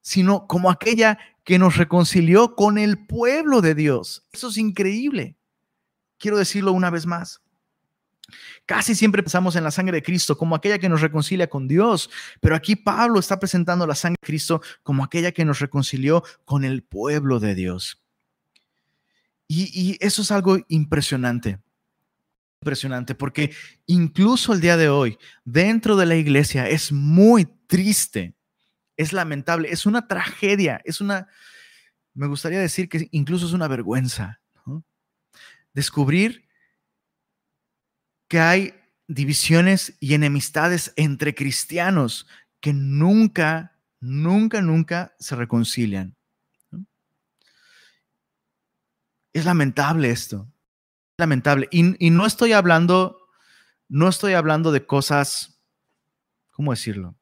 [0.00, 4.26] sino como aquella que nos reconcilió con el pueblo de Dios.
[4.32, 5.36] Eso es increíble.
[6.18, 7.42] Quiero decirlo una vez más.
[8.66, 12.10] Casi siempre pensamos en la sangre de Cristo como aquella que nos reconcilia con Dios,
[12.40, 16.64] pero aquí Pablo está presentando la sangre de Cristo como aquella que nos reconcilió con
[16.64, 18.02] el pueblo de Dios.
[19.52, 21.58] Y, eso es algo impresionante,
[22.60, 23.52] impresionante, porque
[23.86, 28.36] incluso el día de hoy, dentro de la iglesia, es muy triste,
[28.96, 31.26] es lamentable, es una tragedia, es una,
[32.14, 34.40] me gustaría decir que incluso es una vergüenza.
[35.74, 36.48] Descubrir
[38.30, 38.74] que hay
[39.08, 42.28] divisiones y enemistades entre cristianos
[42.60, 46.14] que nunca, nunca, nunca se reconcilian.
[49.32, 50.46] Es lamentable esto.
[51.18, 51.66] Lamentable.
[51.72, 53.18] Y, y, no estoy hablando,
[53.88, 55.60] no estoy hablando de cosas,
[56.52, 57.16] ¿cómo decirlo?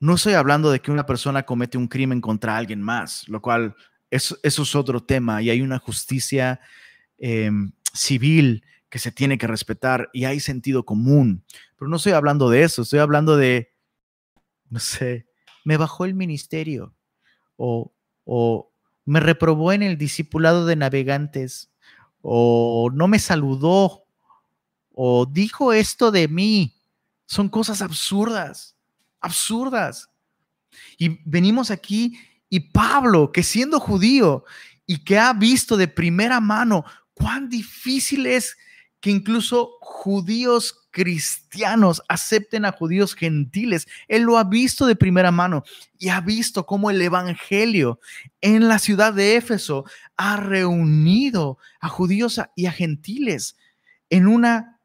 [0.00, 3.74] No estoy hablando de que una persona comete un crimen contra alguien más, lo cual
[4.10, 6.60] eso es otro tema y hay una justicia
[7.18, 11.44] Em, civil que se tiene que respetar y hay sentido común.
[11.76, 13.72] Pero no estoy hablando de eso, estoy hablando de,
[14.70, 15.26] no sé,
[15.64, 16.94] me bajó el ministerio
[17.56, 17.92] o,
[18.24, 18.72] o
[19.04, 21.70] me reprobó en el discipulado de navegantes
[22.22, 24.04] o no me saludó
[24.92, 26.74] o dijo esto de mí.
[27.26, 28.76] Son cosas absurdas,
[29.20, 30.10] absurdas.
[30.96, 32.18] Y venimos aquí
[32.50, 34.44] Y Pablo, que siendo judío
[34.86, 36.84] y que ha visto de primera mano
[37.18, 38.56] cuán difícil es
[39.00, 43.86] que incluso judíos cristianos acepten a judíos gentiles.
[44.08, 45.62] Él lo ha visto de primera mano
[45.98, 48.00] y ha visto cómo el Evangelio
[48.40, 49.84] en la ciudad de Éfeso
[50.16, 53.56] ha reunido a judíos y a gentiles
[54.10, 54.77] en una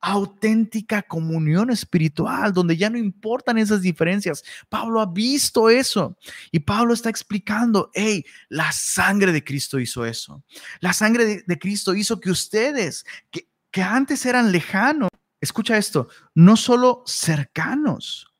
[0.00, 4.44] auténtica comunión espiritual, donde ya no importan esas diferencias.
[4.68, 6.16] Pablo ha visto eso
[6.52, 10.44] y Pablo está explicando, hey, la sangre de Cristo hizo eso.
[10.80, 15.08] La sangre de, Cristo hizo que ustedes, que, que antes eran lejanos,
[15.40, 18.32] escucha esto, no solo cercanos,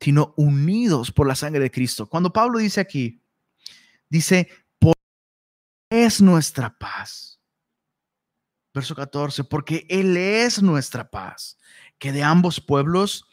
[0.00, 2.08] sino unidos por la sangre de Cristo.
[2.08, 3.22] Cuando Pablo dice aquí,
[4.08, 4.94] dice, por
[5.90, 7.35] es nuestra paz
[8.76, 11.56] Verso 14, porque Él es nuestra paz,
[11.98, 13.26] que de ambos pueblos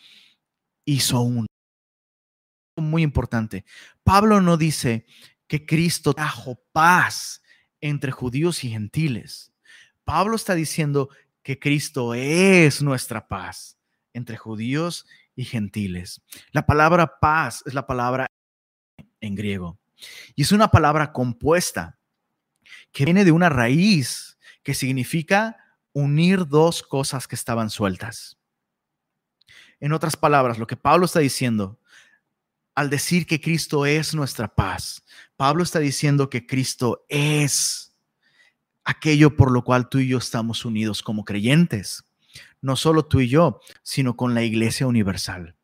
[0.85, 1.47] hizo uno.
[2.77, 3.65] Muy importante.
[4.03, 5.05] Pablo no dice
[5.47, 7.43] que Cristo trajo paz
[7.81, 9.51] entre judíos y gentiles.
[10.05, 11.09] Pablo está diciendo
[11.41, 13.77] que Cristo es nuestra paz
[14.13, 16.21] entre judíos y gentiles.
[16.53, 18.27] La palabra paz es la palabra
[19.19, 19.77] en griego
[20.35, 21.99] y es una palabra compuesta
[22.93, 24.32] que viene de una raíz
[24.63, 25.57] que significa
[25.91, 28.37] unir dos cosas que estaban sueltas.
[29.79, 31.79] En otras palabras, lo que Pablo está diciendo,
[32.73, 35.03] al decir que Cristo es nuestra paz,
[35.35, 37.93] Pablo está diciendo que Cristo es
[38.85, 42.05] aquello por lo cual tú y yo estamos unidos como creyentes.
[42.61, 45.55] No solo tú y yo, sino con la iglesia universal.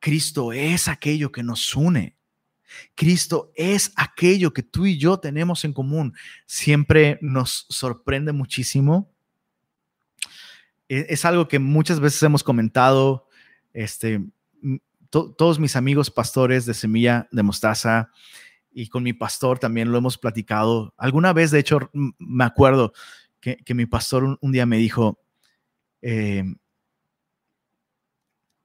[0.00, 2.17] Cristo es aquello que nos une.
[2.94, 6.14] Cristo es aquello que tú y yo tenemos en común.
[6.46, 9.10] Siempre nos sorprende muchísimo.
[10.88, 13.28] E-, es, algo que muchas veces hemos comentado.
[13.72, 14.22] Este,
[15.10, 18.10] todos mis amigos pastores de Semilla de Mostaza
[18.70, 20.94] y con mi pastor también lo hemos platicado.
[20.96, 22.92] Alguna vez, de hecho, me acuerdo
[23.40, 25.18] que, mi pastor un, día me dijo,
[26.02, 26.44] eh,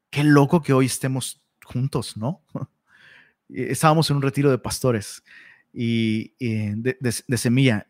[0.09, 2.43] qué loco que hoy estemos juntos, ¿no?
[3.49, 5.23] estábamos en un retiro de pastores
[5.73, 7.87] y, de, semilla.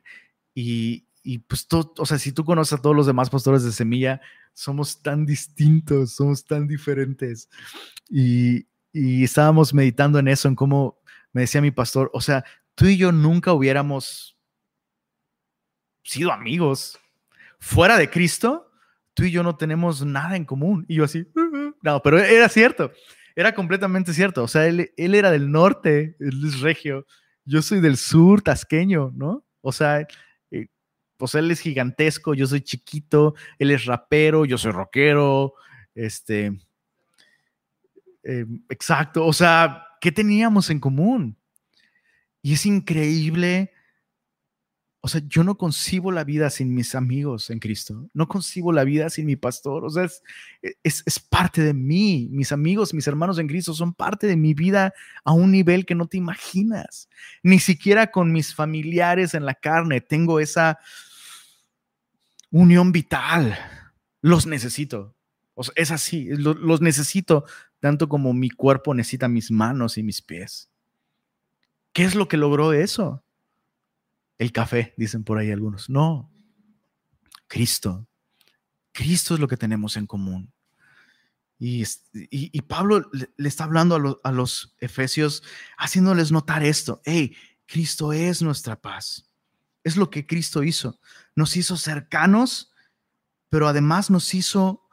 [0.53, 1.05] Y,
[1.47, 4.21] pues, todo, o sea, si tú conoces a todos los demás pastores de semilla,
[4.53, 7.49] somos tan distintos, somos tan diferentes.
[8.09, 10.99] Y, y estábamos meditando en eso, en cómo
[11.31, 14.37] me decía mi pastor, o sea, tú y yo nunca hubiéramos
[16.03, 16.99] sido amigos.
[17.59, 18.71] Fuera de Cristo,
[19.13, 20.85] tú y yo no tenemos nada en común.
[20.87, 21.25] Y yo así,
[21.81, 22.91] no, pero era cierto
[23.35, 24.43] era completamente cierto.
[24.43, 27.05] O sea, él, era del norte, él es regio.
[27.45, 29.45] Yo soy del sur, tasqueño, ¿no?
[29.61, 30.07] O sea,
[30.51, 30.67] eh,
[31.17, 35.53] pues él es gigantesco, yo soy chiquito, él es rapero, yo soy rockero.
[35.95, 36.53] Este.
[38.23, 39.25] Eh, exacto.
[39.25, 41.37] O sea, ¿qué teníamos en común?
[42.41, 43.72] Y es increíble
[45.05, 48.09] o sea, yo no concibo la vida sin mis amigos en Cristo.
[48.13, 49.83] No concibo la vida sin mi pastor.
[49.83, 50.07] O sea,
[50.61, 52.29] e, es, es, parte de mí.
[52.31, 54.93] Mis amigos, mis hermanos en Cristo son parte de mi vida
[55.25, 57.09] a un nivel que no te imaginas.
[57.41, 60.79] Ni siquiera con mis familiares en la carne tengo esa
[62.49, 63.57] unión vital.
[64.21, 65.17] Los necesito.
[65.53, 66.29] O sea, es así.
[66.29, 67.43] los necesito
[67.81, 70.69] tanto como mi cuerpo necesita mis manos y mis pies.
[71.91, 73.21] ¿Qué es lo que logró eso?
[74.43, 75.89] El café, dicen por ahí algunos.
[75.89, 76.31] No,
[77.47, 78.07] Cristo.
[78.91, 80.51] Cristo es lo que tenemos en común.
[81.59, 81.85] Y,
[82.63, 85.43] Pablo le, está hablando a, a, los efesios,
[85.77, 87.01] haciéndoles notar esto.
[87.05, 89.31] Hey, Cristo es nuestra paz.
[89.83, 90.99] Es lo que Cristo hizo.
[91.35, 92.73] Nos hizo cercanos,
[93.49, 94.87] pero además nos hizo,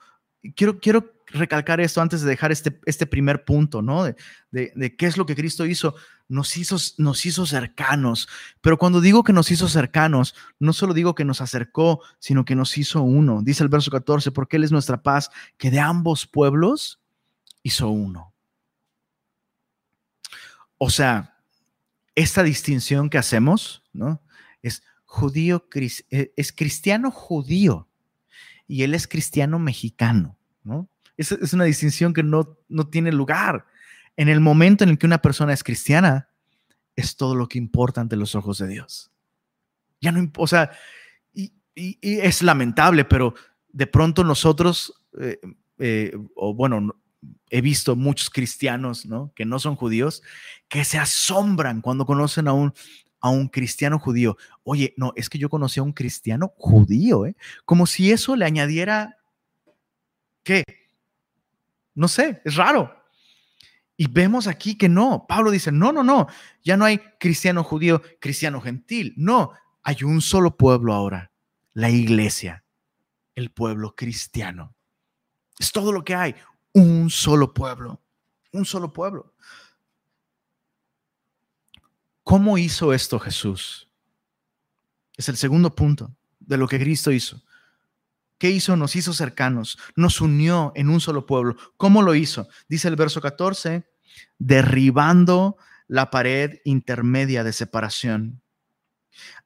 [0.54, 4.04] quiero, quiero recalcar esto antes de dejar este, este primer punto, ¿no?
[4.04, 4.16] De,
[4.50, 5.94] de, qué es lo que Cristo hizo.
[6.30, 8.28] Nos hizo, nos hizo cercanos.
[8.62, 12.54] Pero cuando digo que nos hizo cercanos, no solo digo que nos acercó, sino que
[12.54, 13.42] nos hizo uno.
[13.42, 17.00] Dice el verso 14, porque Él es nuestra paz, que de ambos pueblos
[17.62, 18.32] hizo uno.
[20.78, 21.36] O sea,
[22.14, 24.22] esta distinción que hacemos, ¿no?
[24.62, 25.68] Es judío,
[26.10, 27.88] eh, es cristiano judío
[28.66, 30.88] y él es cristiano mexicano, ¿no?
[31.16, 33.66] Es, una distinción que no, no tiene lugar.
[34.16, 36.28] En el momento en el que una persona es cristiana,
[36.96, 39.10] es todo lo que importa ante los ojos de Dios.
[40.00, 40.70] Ya no, o sea,
[41.32, 41.52] y,
[42.02, 43.34] es lamentable, pero
[43.68, 45.38] de pronto nosotros, eh,
[45.78, 46.94] eh, o bueno,
[47.50, 49.32] he visto muchos cristianos, ¿no?
[49.34, 50.22] Que no son judíos,
[50.68, 52.72] que se asombran cuando conocen a un,
[53.20, 54.36] a un cristiano judío.
[54.62, 57.36] Oye, no, es que yo conocí a un cristiano judío, ¿eh?
[57.64, 59.18] Como si eso le añadiera,
[60.42, 60.64] ¿qué?
[61.94, 62.99] No sé, es raro.
[64.00, 65.26] Y vemos aquí que no.
[65.28, 66.26] Pablo dice, no, no, no,
[66.64, 69.12] ya no hay cristiano judío, cristiano gentil.
[69.18, 71.32] No, hay un solo pueblo ahora,
[71.74, 72.64] la iglesia,
[73.34, 74.74] el pueblo cristiano.
[75.58, 76.34] Es todo lo que hay,
[76.72, 78.00] un solo pueblo,
[78.54, 79.34] un solo pueblo.
[82.22, 83.86] ¿Cómo hizo esto Jesús?
[85.14, 87.42] Es el segundo punto de lo que Cristo hizo.
[88.38, 88.74] ¿Qué hizo?
[88.74, 91.56] Nos hizo cercanos, nos unió en un solo pueblo.
[91.76, 92.48] ¿Cómo lo hizo?
[92.66, 93.89] Dice el verso 14,
[94.38, 95.56] derribando
[95.88, 98.40] la pared intermedia de separación,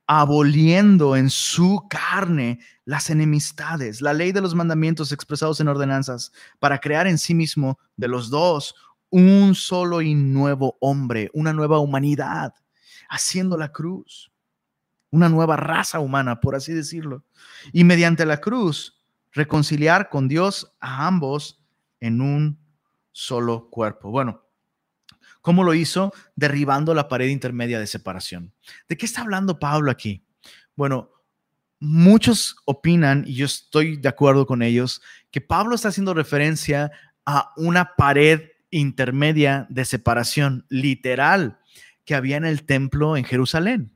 [0.06, 6.78] aboliendo en su carne las enemistades, la ley de los mandamientos expresados en ordenanzas, para
[6.78, 8.74] crear en sí mismo de los dos
[9.10, 12.52] un solo y nuevo hombre, una nueva humanidad,
[13.08, 14.30] haciendo la cruz
[15.14, 17.24] una nueva raza humana, por así decirlo.
[17.72, 19.00] Y mediante la cruz,
[19.30, 21.64] reconciliar con Dios a ambos
[22.00, 22.58] en un
[23.12, 24.10] solo cuerpo.
[24.10, 24.43] Bueno,
[25.45, 26.12] ¿cómo lo hizo?
[26.34, 28.53] Derribando la pared intermedia de separación.
[28.88, 30.24] ¿De qué está hablando Pablo aquí?
[30.74, 31.12] Bueno,
[31.78, 36.90] muchos opinan, y yo estoy de acuerdo con ellos, que Pablo está haciendo referencia
[37.24, 41.61] a una pared intermedia de separación literal
[42.05, 43.95] que había en el templo en Jerusalén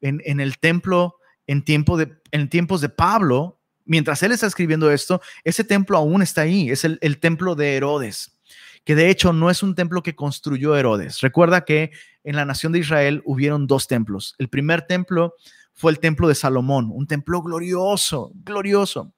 [0.00, 1.16] en, el templo
[1.46, 6.70] en, de, tiempos de Pablo, mientras él está escribiendo esto, ese templo aún está ahí,
[6.70, 8.38] es el, templo de Herodes,
[8.84, 11.20] que de hecho no es un templo que construyó Herodes.
[11.20, 11.90] Recuerda que
[12.24, 14.34] en la nación de Israel hubieron dos templos.
[14.38, 15.34] El primer templo
[15.72, 19.12] fue el templo de Salomón, un templo glorioso, glorioso.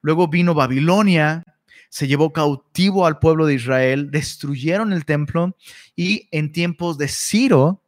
[0.00, 1.44] Luego vino Babilonia,
[1.88, 5.56] se llevó cautivo al pueblo de Israel, destruyeron el templo
[5.94, 7.82] y en tiempos de Ciro,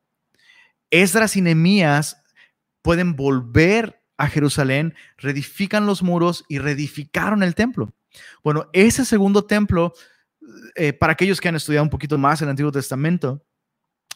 [0.91, 2.23] Esdras y Nehemías
[2.83, 7.93] pueden volver a Jerusalén, reedifican los muros y reedificaron el templo.
[8.43, 9.95] Bueno, ese segundo templo,
[10.75, 13.45] eh, para aquellos que han estudiado un poquito más el Antiguo Testamento,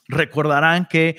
[0.07, 1.17] recordarán que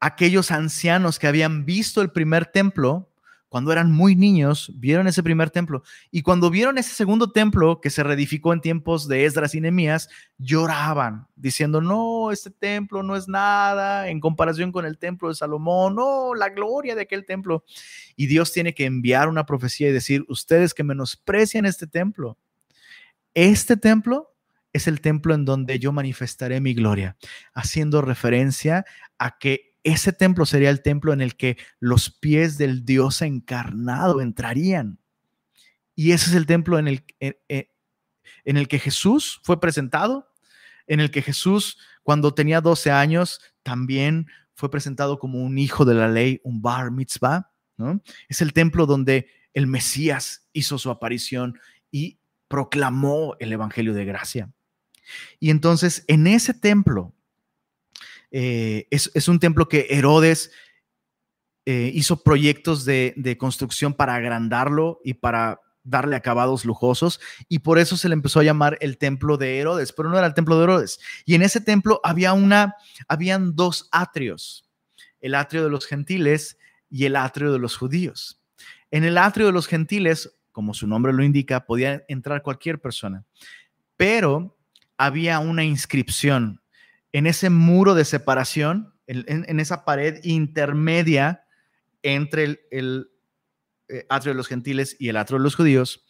[0.00, 3.08] aquellos ancianos que habían visto el primer templo
[3.48, 5.82] cuando eran muy niños, vieron ese primer templo.
[6.10, 10.10] Y cuando vieron ese segundo templo que se reedificó en tiempos de Esdras y Nehemías,
[10.36, 15.94] lloraban, diciendo, no, este templo no es nada en comparación con el templo de Salomón,
[15.94, 17.64] no, la gloria de aquel templo.
[18.16, 22.36] Y Dios tiene que enviar una profecía y decir, ustedes que menosprecian este templo,
[23.32, 24.30] este templo
[24.72, 27.16] es el templo en donde yo manifestaré mi gloria,
[27.54, 28.84] haciendo referencia
[29.18, 34.20] a que ese templo sería el templo en el que los pies del Dios encarnado
[34.20, 34.98] entrarían.
[35.94, 40.28] Y ese es el templo en el, en, el que Jesús fue presentado,
[40.86, 45.94] en el que Jesús, cuando tenía 12 años, también fue presentado como un hijo de
[45.94, 47.50] la ley, un bar mitzvah.
[47.76, 48.02] ¿no?
[48.28, 51.58] Es el templo donde el Mesías hizo su aparición
[51.90, 54.50] y proclamó el Evangelio de gracia.
[55.40, 57.14] Y entonces en ese templo
[58.30, 60.50] eh, es, un templo que Herodes
[61.64, 67.96] eh, hizo proyectos de, construcción para agrandarlo y para darle acabados lujosos y por eso
[67.96, 70.64] se le empezó a llamar el templo de Herodes, pero no era el templo de
[70.64, 71.00] Herodes.
[71.24, 72.74] Y en ese templo había una,
[73.06, 74.68] habían dos atrios,
[75.20, 76.58] el atrio de los gentiles
[76.90, 78.42] y el atrio de los judíos.
[78.90, 83.24] En el atrio de los gentiles, como su nombre lo indica, podía entrar cualquier persona,
[83.96, 84.57] pero
[84.98, 86.60] había una inscripción
[87.12, 91.44] en ese muro de separación, en, esa pared intermedia
[92.02, 93.10] entre el,
[93.88, 96.04] eh, atrio de los gentiles y el atrio de los judíos,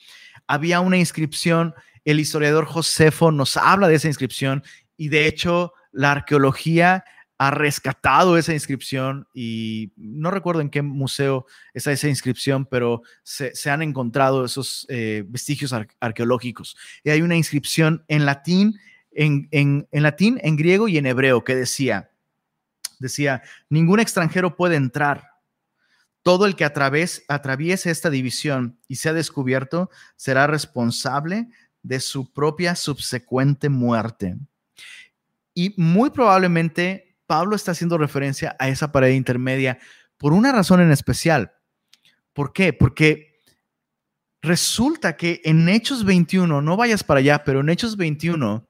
[0.49, 1.75] había una inscripción.
[2.05, 4.65] El historiador Josefo nos habla de esa inscripción
[4.97, 7.05] y de hecho la arqueología
[7.39, 13.53] ha rescatado esa inscripción y no recuerdo en qué museo está esa inscripción, pero se,
[13.71, 16.77] han encontrado esos eh, vestigios arqueológicos.
[17.05, 18.79] Y hay una inscripción en latín
[19.19, 22.11] en, latín, en griego y en hebreo que decía,
[22.99, 25.33] decía, ningún extranjero puede entrar.
[26.23, 31.49] Todo el que atraviese esta división y sea descubierto será responsable
[31.83, 34.37] de su propia subsecuente muerte.
[35.55, 39.79] Y muy probablemente Pablo está haciendo referencia a esa pared intermedia
[40.17, 41.53] por una razón en especial.
[42.33, 42.73] ¿Por qué?
[42.73, 43.39] Porque
[44.41, 48.67] resulta que en Hechos 21, no vayas para allá, pero en Hechos 21,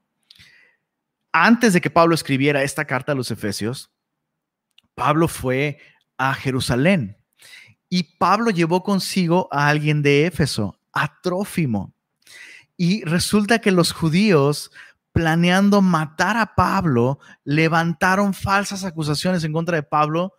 [1.31, 3.91] antes de que Pablo escribiera esta carta a los Efesios,
[4.93, 5.79] Pablo fue
[6.17, 7.17] a Jerusalén
[7.87, 11.93] y Pablo llevó consigo a alguien de Éfeso, a Trófimo.
[12.75, 14.71] Y resulta que los judíos,
[15.19, 20.31] planeando matar a Pablo, levantaron falsas acusaciones en contra de Pablo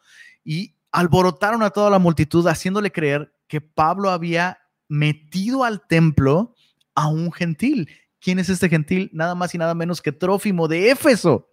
[0.43, 4.59] y alborotaron a toda la multitud, haciéndole creer que Pablo había
[4.89, 6.55] metido al templo
[6.95, 7.89] a un gentil
[8.20, 9.11] ¿Quién es este gentil?
[9.12, 11.49] Nada más y nada menos que Trófimo de Éfeso.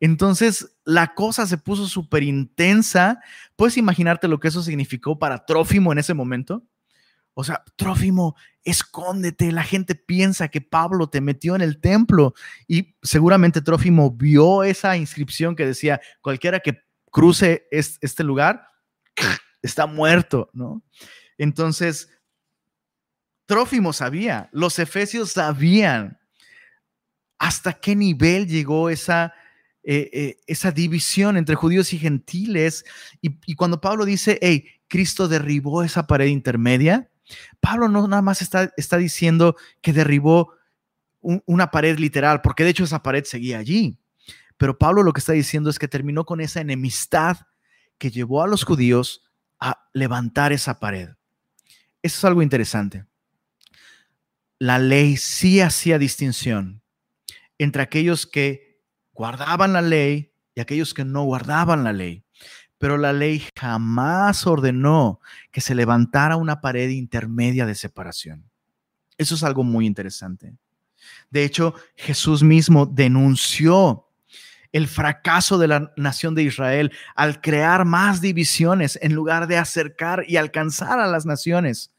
[0.00, 3.20] Entonces la cosa se puso súper intensa.
[3.56, 6.64] ¿Puedes imaginarte lo que eso significó para Trófimo en ese momento?
[7.34, 9.52] O sea, Trófimo, escóndete.
[9.52, 12.34] La gente piensa que Pablo te metió en el templo
[12.66, 18.66] y seguramente Trófimo vio esa inscripción que decía, cualquiera que cruce este lugar
[19.62, 20.82] está muerto, ¿no?
[21.38, 22.08] Entonces,
[23.46, 26.18] Trófimo sabía, los efesios sabían
[27.38, 29.34] hasta qué nivel llegó esa,
[29.82, 32.84] eh, eh, esa división entre judíos y gentiles.
[33.20, 37.10] Y, cuando Pablo dice, hey, Cristo derribó esa pared intermedia,
[37.60, 40.54] Pablo no nada más está, está diciendo que derribó
[41.20, 43.98] una pared literal, porque de hecho esa pared seguía allí.
[44.56, 47.38] Pero Pablo lo que está diciendo es que terminó con esa enemistad
[47.98, 49.22] que llevó a los judíos
[49.60, 51.10] a levantar esa pared.
[52.02, 53.06] Eso es algo interesante.
[54.58, 56.82] La ley sí hacía distinción
[57.58, 58.80] entre aquellos que
[59.12, 62.24] guardaban la ley y aquellos que no guardaban la ley.
[62.82, 65.20] Pero la ley jamás ordenó
[65.52, 68.50] que se levantara una pared intermedia de separación.
[69.16, 70.56] Eso es algo muy interesante.
[71.30, 74.08] De hecho, Jesús mismo denunció
[74.72, 80.24] el fracaso de la nación de Israel al crear más divisiones en lugar de acercar
[80.26, 81.94] y alcanzar a las naciones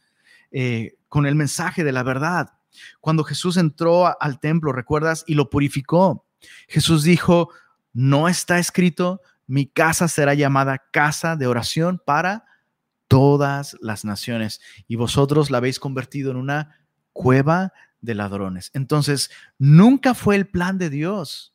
[0.51, 2.49] eh, con el mensaje de la verdad.
[2.99, 6.25] Cuando Jesús entró al templo, recuerdas, y lo purificó,
[6.67, 7.51] Jesús dijo,
[7.93, 12.45] no está escrito, mi casa será llamada casa de oración para
[13.07, 16.79] todas las naciones, y vosotros la habéis convertido en una
[17.11, 18.71] cueva de ladrones.
[18.73, 21.53] Entonces, nunca fue el plan de Dios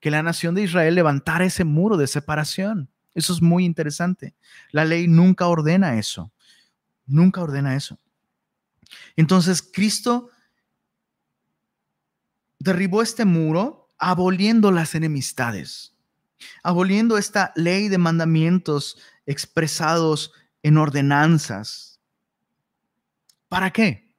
[0.00, 2.90] que la nación de Israel levantara ese muro de separación.
[3.14, 4.34] Eso es muy interesante.
[4.70, 6.32] La ley nunca ordena eso.
[7.06, 7.98] Nunca ordena eso.
[9.16, 10.30] Entonces, Cristo
[12.58, 15.94] derribó este muro aboliendo las enemistades,
[16.62, 20.32] aboliendo esta ley de mandamientos expresados
[20.62, 22.00] en ordenanzas.
[23.48, 24.14] ¿Para qué?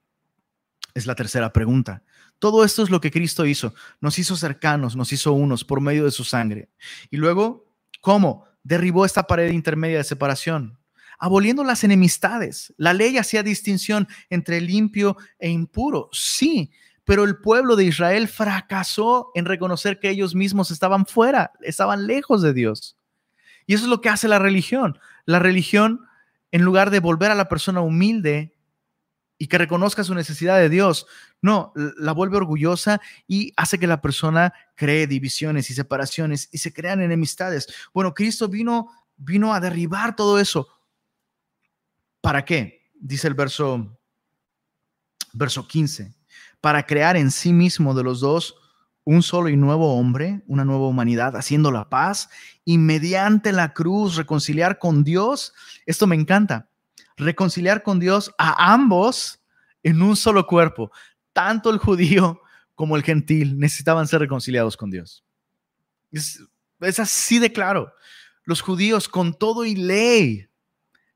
[0.93, 2.03] Es la tercera pregunta.
[2.39, 3.74] Todo esto es lo que Cristo hizo.
[3.99, 6.70] Nos hizo cercanos, nos hizo unos por medio de su sangre.
[7.11, 7.67] Y luego,
[8.01, 8.45] ¿cómo?
[8.63, 10.80] Derribó esta pared intermedia de separación,
[11.17, 12.74] aboliendo las enemistades.
[12.78, 16.09] La ley hacía distinción entre limpio e impuro.
[16.13, 16.72] Sí,
[17.10, 22.43] pero el pueblo de Israel fracasó en reconocer que ellos mismos estaban fuera, estaban lejos
[22.43, 22.97] de Dios.
[23.66, 24.99] Y eso es lo que hace la religión.
[25.26, 26.05] La religión,
[26.51, 28.55] en lugar de volver a la persona humilde,
[29.39, 31.07] y que reconozca su necesidad de Dios.
[31.41, 36.74] No, la vuelve orgullosa y hace que la persona cree divisiones y separaciones y se
[36.74, 37.74] crean enemistades.
[37.91, 40.68] Bueno, Cristo vino, vino a derribar todo eso.
[42.22, 42.91] ¿Para qué?
[42.93, 43.99] Dice el verso,
[45.34, 46.18] verso 15.
[46.62, 48.55] Para crear en sí mismo de los dos
[49.03, 52.30] un solo y nuevo hombre, una nueva humanidad, haciendo la paz
[52.66, 55.53] y mediante la cruz reconciliar con Dios.
[55.86, 56.70] Esto me encanta
[57.18, 59.41] reconciliar con Dios a ambos
[59.84, 60.91] en un solo cuerpo.
[61.34, 62.41] Tanto el judío
[62.76, 65.24] como el gentil necesitaban ser reconciliados con Dios.
[66.12, 66.39] Es,
[66.99, 67.93] así de claro.
[68.45, 70.47] Los judíos con todo y ley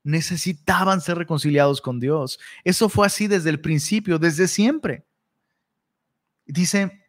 [0.02, 2.38] necesitaban ser reconciliados con Dios.
[2.64, 5.06] Eso fue así desde el principio, desde siempre.
[6.46, 7.04] Dice,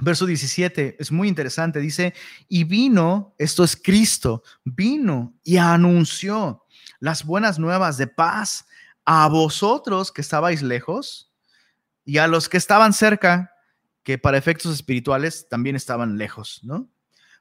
[0.00, 2.14] verso 17, es muy interesante, dice,
[2.48, 6.64] y vino, esto es Cristo, vino y anunció
[6.98, 8.66] las buenas nuevas de paz
[9.04, 11.32] a vosotros que estabais lejos
[12.04, 13.52] y a los que estaban cerca,
[14.02, 16.88] que para efectos espirituales también estaban lejos, ¿no?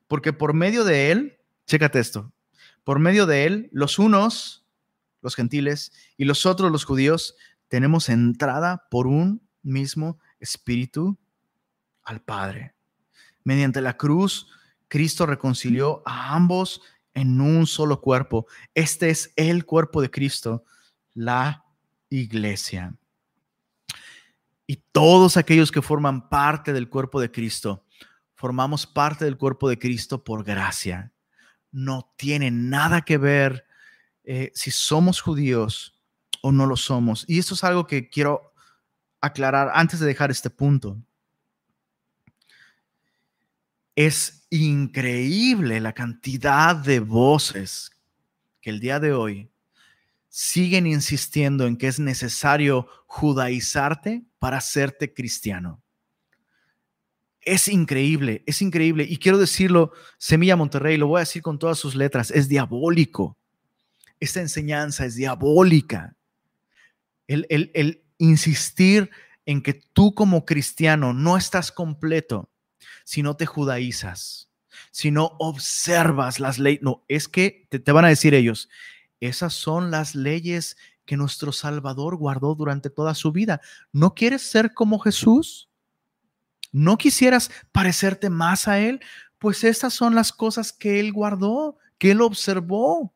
[0.07, 2.33] Porque por medio de él, chécate esto,
[2.83, 4.65] por medio de él, los unos,
[5.21, 7.35] los gentiles, y los otros, los judíos,
[7.67, 11.17] tenemos entrada por un mismo espíritu
[12.09, 12.75] al Padre.
[13.43, 14.47] Mediante la cruz,
[14.87, 16.81] Cristo reconcilió a ambos
[17.13, 18.47] en un solo cuerpo.
[18.73, 20.65] Este es el cuerpo de Cristo,
[21.13, 21.65] la
[22.09, 22.95] iglesia.
[24.65, 27.85] Y todos aquellos que forman parte del cuerpo de Cristo,
[28.35, 31.11] formamos parte del cuerpo de Cristo por gracia.
[31.71, 33.65] No tiene nada que ver
[34.23, 35.99] eh, si somos judíos
[36.41, 37.25] o no lo somos.
[37.27, 38.53] Y esto es algo que quiero
[39.21, 40.97] aclarar antes de dejar este punto.
[44.01, 47.91] Es increíble la cantidad de voces
[48.61, 49.51] que el día de hoy
[50.29, 55.83] siguen insistiendo en que es necesario judaizarte para hacerte cristiano.
[57.41, 59.03] Es increíble, es increíble.
[59.03, 63.37] Y quiero decirlo, Semilla Monterrey, lo voy a decir con todas sus letras, es diabólico.
[64.21, 66.15] Esta enseñanza es diabólica.
[67.27, 69.09] El, el insistir
[69.45, 72.48] en que tú como cristiano no estás completo
[73.09, 74.51] si no te judaizas,
[74.91, 76.83] si no observas las leyes.
[76.83, 78.69] No, es que te, te van a decir ellos,
[79.19, 83.61] esas son las leyes que nuestro Salvador guardó durante toda su vida.
[83.91, 85.71] ¿No quieres ser como Jesús?
[86.71, 88.99] ¿No quisieras parecerte más a Él?
[89.39, 93.11] Pues esas son las cosas que Él guardó, que Él observó.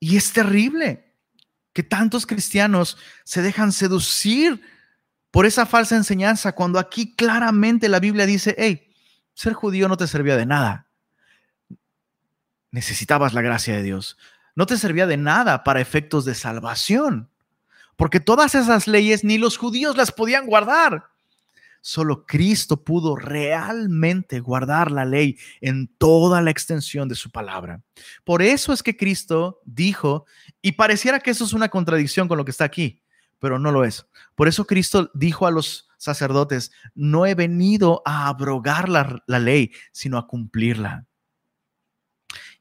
[0.00, 1.14] Y es terrible
[1.72, 4.60] que tantos cristianos se dejan seducir
[5.32, 8.92] por esa falsa enseñanza cuando aquí claramente la Biblia dice, hey,
[9.34, 10.86] ser judío no te servía de nada.
[12.70, 14.18] Necesitabas la gracia de Dios.
[14.54, 17.30] No te servía de nada para efectos de salvación,
[17.96, 21.06] porque todas esas leyes ni los judíos las podían guardar.
[21.80, 27.80] Solo Cristo pudo realmente guardar la ley en toda la extensión de su palabra.
[28.22, 30.26] Por eso es que Cristo dijo,
[30.60, 33.01] y pareciera que eso es una contradicción con lo que está aquí,
[33.42, 34.06] pero no lo es.
[34.36, 40.16] Por eso Cristo dijo a los sacerdotes, no he venido a abrogar la, ley, sino
[40.16, 41.06] a cumplirla.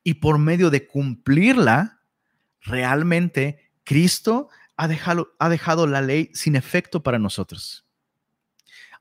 [0.03, 2.01] Y por medio de cumplirla,
[2.61, 7.85] realmente Cristo ha dejado, ha dejado la ley sin efecto para nosotros.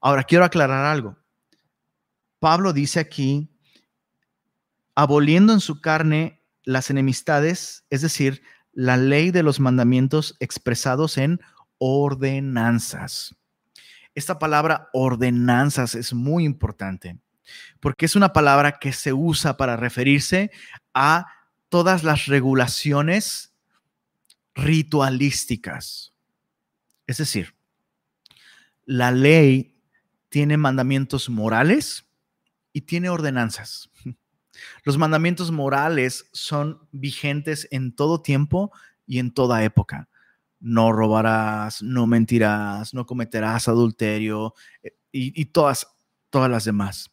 [0.02, 1.16] Ahora, quiero aclarar algo.
[2.40, 3.48] Pablo dice aquí,
[4.94, 11.40] aboliendo en su carne las enemistades, es decir, la ley de los mandamientos expresados en
[11.80, 13.34] ordenanzas.
[14.14, 17.18] Esta palabra ordenanzas es muy importante
[17.80, 20.50] porque es una palabra que se usa para referirse
[20.94, 21.26] a
[21.68, 23.54] todas las regulaciones
[24.54, 26.12] ritualísticas.
[27.06, 27.54] Es decir,
[28.84, 29.76] la ley
[30.28, 32.06] tiene mandamientos morales
[32.72, 33.90] y tiene ordenanzas.
[34.84, 38.70] Los mandamientos morales son vigentes en todo tiempo
[39.06, 40.08] y en toda época.
[40.60, 45.88] No robarás, no mentirás, no cometerás adulterio eh, y, todas,
[46.28, 47.10] todas las demás.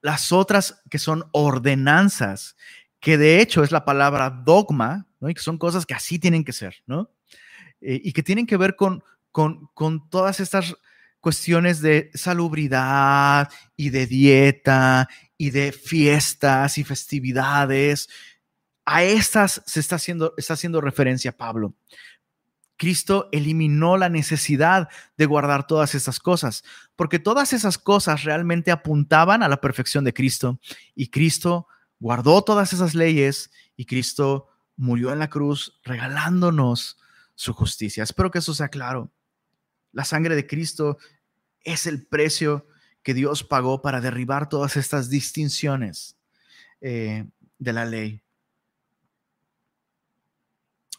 [0.00, 2.56] Las otras que son ordenanzas,
[3.00, 5.28] que de hecho es la palabra dogma, ¿no?
[5.28, 7.10] y que son cosas que así tienen que ser, ¿no?
[7.80, 10.74] Eh, y que tienen que ver con, con, con todas estas
[11.24, 15.08] cuestiones de salubridad y de dieta
[15.38, 18.10] y de fiestas y festividades.
[18.84, 21.74] A estas se está haciendo, está haciendo referencia Pablo.
[22.76, 26.64] Cristo eliminó la necesidad de guardar todas esas cosas,
[26.96, 30.58] porque todas esas cosas realmente apuntaban a la perfección de Cristo
[30.94, 31.68] y Cristo
[32.00, 36.98] guardó todas esas leyes y Cristo murió en la cruz regalándonos
[37.34, 38.02] su justicia.
[38.02, 39.12] Espero que eso sea claro.
[39.92, 40.98] La sangre de Cristo
[41.60, 42.66] es el precio
[43.02, 46.16] que Dios pagó para derribar todas estas distinciones
[46.80, 47.26] eh,
[47.58, 48.23] de la ley.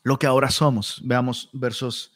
[0.05, 2.13] Lo que ahora somos, veamos versos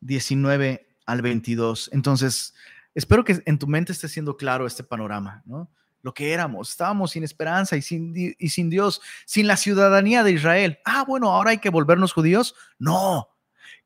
[0.00, 1.90] 19 al 22.
[1.92, 2.54] Entonces,
[2.94, 5.70] espero que en tu mente esté siendo claro este panorama, ¿no?
[6.02, 10.32] Lo que éramos, estábamos sin esperanza y sin, y sin Dios, sin la ciudadanía de
[10.32, 10.78] Israel.
[10.84, 12.54] Ah, bueno, ahora hay que volvernos judíos.
[12.78, 13.28] No,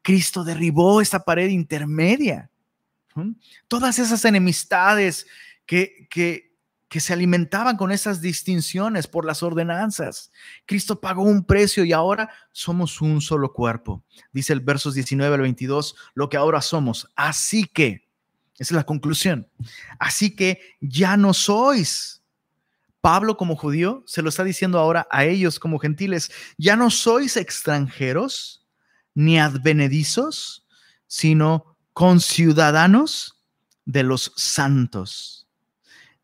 [0.00, 2.50] Cristo derribó esta pared intermedia
[3.68, 5.26] Todas esas enemistades
[5.66, 6.49] que, que,
[6.90, 10.32] que se alimentaban con esas distinciones por las ordenanzas.
[10.66, 14.02] Cristo pagó un precio y ahora somos un solo cuerpo.
[14.32, 17.08] Dice el versos 19 al 22, lo que ahora somos.
[17.14, 18.08] Así que,
[18.58, 19.48] esa es la conclusión.
[20.00, 22.24] Así que ya no sois.
[23.00, 27.36] Pablo como judío se lo está diciendo ahora a ellos como gentiles, ya no sois
[27.36, 28.66] extranjeros
[29.14, 30.66] ni advenedizos,
[31.06, 33.40] sino conciudadanos
[33.84, 35.39] de los santos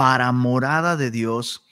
[0.00, 1.62] para morada de Dios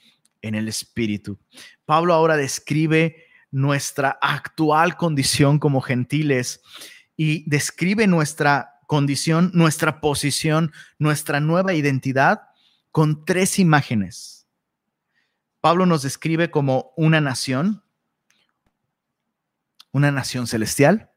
[0.43, 1.39] en el Espíritu.
[1.87, 6.61] Pablo ahora describe nuestra actual condición como gentiles
[7.17, 12.43] y describe nuestra condición, nuestra posición, nuestra nueva identidad
[12.93, 14.47] con tres imágenes.
[15.63, 17.83] Pablo nos describe como una nación,
[19.91, 21.11] una nación celestial,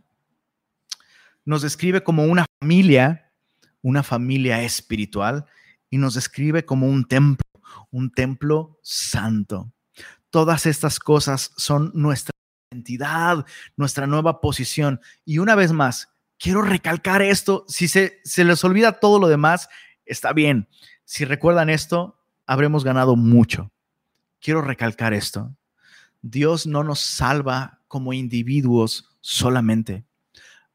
[1.43, 3.33] nos describe como una familia,
[3.81, 5.45] una familia espiritual,
[5.91, 7.45] y nos describe como un templo,
[7.91, 9.71] un templo santo.
[10.31, 12.31] Todas estas cosas son nuestra
[12.71, 15.01] identidad, nuestra nueva posición.
[15.25, 17.65] Y una vez más, quiero recalcar esto.
[17.67, 19.69] Si se, se les olvida todo lo demás,
[20.05, 20.67] está bien.
[21.03, 22.17] Si recuerdan esto,
[22.47, 23.71] habremos ganado mucho.
[24.39, 25.55] Quiero recalcar esto.
[26.21, 30.05] Dios no nos salva como individuos solamente,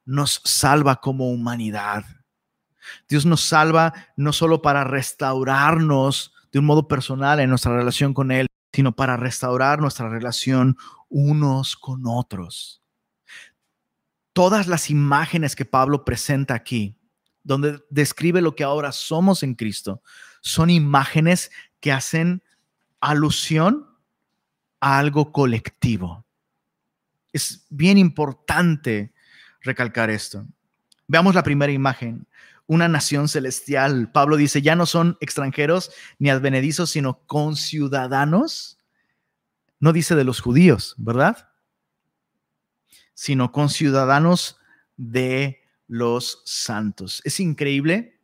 [0.04, 2.04] nos salva como humanidad.
[3.08, 8.30] Dios nos salva no solo para restaurarnos de un modo personal en nuestra relación con
[8.30, 10.76] Él, sino para restaurar nuestra relación
[11.08, 12.82] unos con otros.
[14.32, 16.98] Todas las imágenes que Pablo presenta aquí,
[17.42, 20.02] donde describe lo que ahora somos en Cristo,
[20.40, 22.42] son imágenes que hacen
[23.00, 23.86] alusión
[24.80, 26.24] a algo colectivo.
[27.32, 29.12] Es bien importante
[29.62, 30.46] recalcar esto.
[31.06, 32.26] Veamos la primera imagen,
[32.66, 34.10] una nación celestial.
[34.12, 38.78] Pablo dice, ya no son extranjeros ni advenedizos, sino conciudadanos.
[39.78, 41.48] No dice de los judíos, ¿verdad?
[43.14, 44.58] Sino conciudadanos
[44.96, 47.22] de los santos.
[47.24, 48.20] Es increíble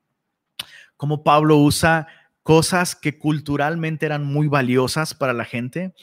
[0.96, 2.08] cómo Pablo usa
[2.42, 5.94] cosas que culturalmente eran muy valiosas para la gente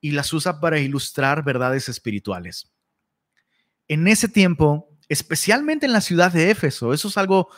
[0.00, 2.72] y las usa para ilustrar verdades espirituales.
[3.86, 7.48] En ese tiempo, especialmente en la ciudad de Éfeso, eso es algo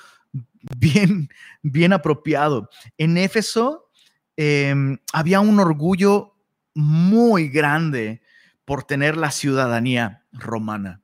[0.78, 1.28] bien,
[1.62, 2.70] bien apropiado.
[2.98, 3.90] En Éfeso
[4.36, 6.34] em, había un orgullo
[6.74, 8.22] muy grande
[8.64, 11.02] por tener la ciudadanía romana.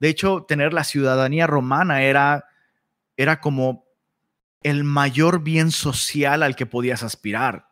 [0.00, 2.44] De hecho, tener la ciudadanía romana era,
[3.16, 3.86] era como
[4.62, 7.68] el mayor bien social al que podías aspirar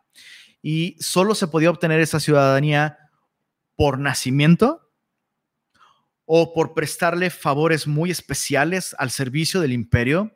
[0.62, 2.98] y solo se podía obtener esa ciudadanía
[3.76, 4.90] por nacimiento
[6.24, 10.35] o por prestarle favores muy especiales al servicio del imperio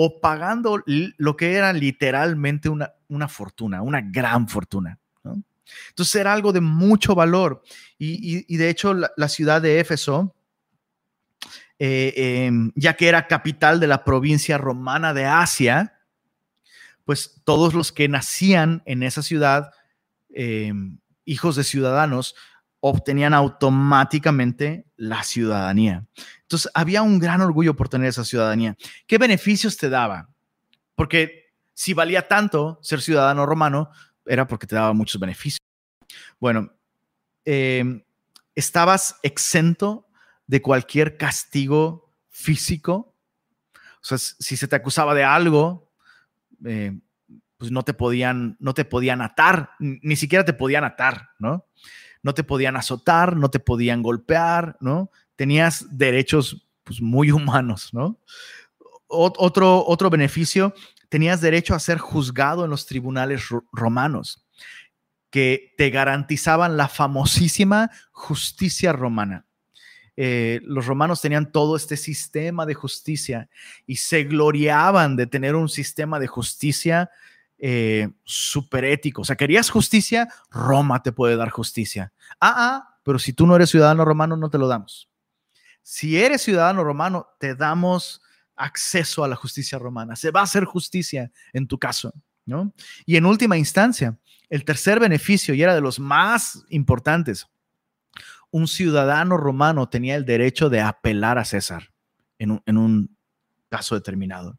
[0.00, 4.96] o pagando lo que era literalmente una, una fortuna, una gran fortuna.
[5.88, 7.64] Entonces era algo de mucho valor.
[7.98, 10.36] Y, de hecho la, ciudad de Éfeso,
[11.80, 15.98] eh, em, ya que era capital de la provincia romana de Asia,
[17.04, 19.72] pues todos los que nacían en esa ciudad,
[20.32, 22.36] em, hijos de ciudadanos,
[22.78, 26.06] obtenían automáticamente la ciudadanía.
[26.48, 28.74] Entonces, había un gran orgullo por tener esa ciudadanía.
[29.06, 30.30] ¿Qué beneficios te daba?
[30.94, 33.90] Porque si valía tanto ser ciudadano romano,
[34.24, 35.60] era porque te daba muchos beneficios.
[36.40, 36.72] Bueno,
[37.44, 38.02] em,
[38.54, 40.08] estabas exento
[40.46, 43.14] de cualquier castigo físico.
[44.02, 45.92] O sea, si se te acusaba de algo,
[46.64, 46.98] eh,
[47.58, 51.66] pues no te podían, no te podían atar, ni siquiera te podían atar, ¿no?
[52.22, 55.10] No te podían azotar, no te podían golpear, ¿no?
[55.38, 58.18] Tenías derechos pues, muy humanos, ¿no?
[59.08, 60.74] otro, otro beneficio,
[61.08, 64.46] tenías derecho a ser juzgado en los tribunales romanos,
[65.30, 69.46] que te garantizaban la famosísima justicia romana.
[70.16, 73.48] Eh, los romanos tenían todo este sistema de justicia
[73.86, 77.08] y se gloriaban de tener un sistema de justicia
[77.56, 79.22] eh, super ético.
[79.22, 82.12] O sea, querías justicia, Roma te puede dar justicia.
[82.40, 85.07] Ah, ah, pero si tú no eres ciudadano romano, no te lo damos.
[85.90, 88.20] Si eres ciudadano romano, te damos
[88.54, 90.16] acceso a la justicia romana.
[90.16, 92.12] Se va a hacer justicia en tu caso,
[92.44, 92.74] ¿no?
[93.06, 94.18] Y en última instancia,
[94.50, 97.46] el tercer beneficio, y era de los más importantes,
[98.50, 101.90] un ciudadano romano tenía el derecho de apelar a César
[102.38, 103.16] en un,
[103.70, 104.58] caso determinado.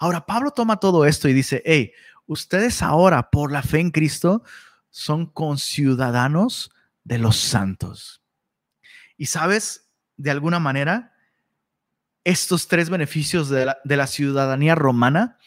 [0.00, 1.92] Ahora, Pablo toma todo esto y dice, hey,
[2.26, 4.42] ustedes ahora por la fe en Cristo
[4.90, 6.72] son conciudadanos
[7.04, 8.20] de los santos.
[9.16, 9.89] Y sabes,
[10.22, 11.14] de alguna manera,
[12.24, 15.38] estos tres beneficios de la, de la, ciudadanía romana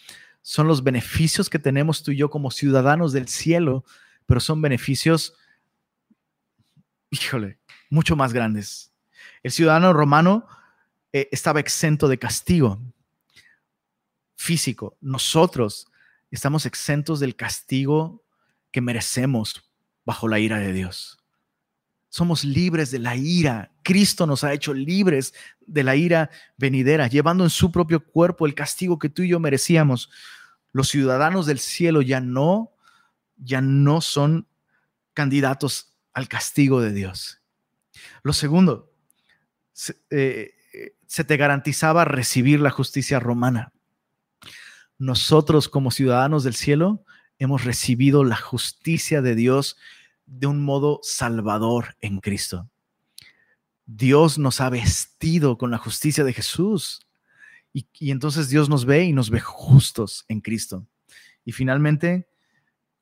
[0.42, 3.86] son los beneficios que tenemos tú y yo como ciudadanos del cielo,
[4.26, 5.36] pero son beneficios
[7.14, 7.60] híjole,
[7.90, 8.92] mucho más grandes.
[9.44, 10.48] El ciudadano romano
[11.12, 12.82] eh, estaba exento de castigo
[14.36, 14.98] físico.
[15.00, 15.88] Nosotros
[16.32, 18.24] estamos exentos del castigo
[18.72, 19.70] que merecemos
[20.06, 21.20] bajo la ira de Dios.
[22.10, 23.72] Somos libres de la ira.
[23.84, 25.34] Cristo nos ha hecho libres
[25.66, 29.40] de la ira venidera, llevando en su propio cuerpo el castigo que tú y yo
[29.40, 30.10] merecíamos.
[30.72, 32.74] Los ciudadanos del cielo ya no,
[33.38, 34.48] ya no son
[35.14, 37.42] candidatos al castigo de Dios.
[38.24, 38.94] Lo segundo,
[40.10, 40.54] eh,
[41.08, 43.72] se, te garantizaba recibir la justicia romana.
[44.98, 47.04] Nosotros como ciudadanos del cielo
[47.40, 49.78] hemos recibido la justicia de Dios
[50.26, 52.70] de un modo salvador en Cristo.
[53.86, 57.02] Dios nos ha vestido con la justicia de Jesús.
[57.74, 60.86] Y, entonces Dios nos ve y nos ve justos en Cristo.
[61.44, 62.28] Y finalmente,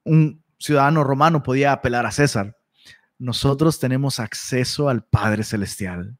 [0.03, 2.57] un ciudadano romano podía apelar a César,
[3.19, 6.17] nosotros tenemos acceso al Padre Celestial.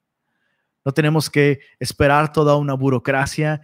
[0.86, 3.62] No tenemos que esperar toda una burocracia.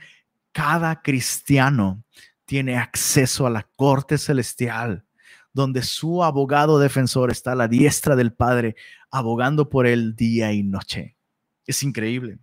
[0.51, 2.03] Cada cristiano
[2.45, 5.05] tiene acceso a la corte celestial,
[5.53, 8.75] donde su abogado defensor está a la diestra del Padre,
[9.11, 11.17] abogando por él día y noche.
[11.65, 12.39] Es increíble.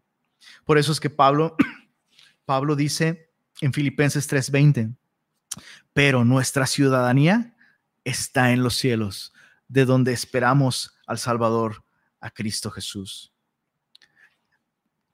[0.65, 1.57] Por eso es que Pablo,
[2.45, 4.97] Pablo dice en Filipenses 3:20,
[5.93, 7.57] pero nuestra ciudadanía
[8.05, 9.33] está en los cielos,
[9.69, 11.85] de donde esperamos al Salvador,
[12.21, 13.33] a Cristo Jesús.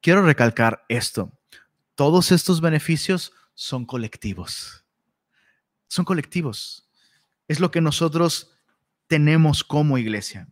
[0.01, 1.33] Quiero recalcar esto.
[1.95, 4.85] Todos estos beneficios son colectivos.
[5.89, 6.89] Son colectivos.
[7.49, 8.53] Es lo que nosotros
[9.07, 10.49] tenemos como iglesia.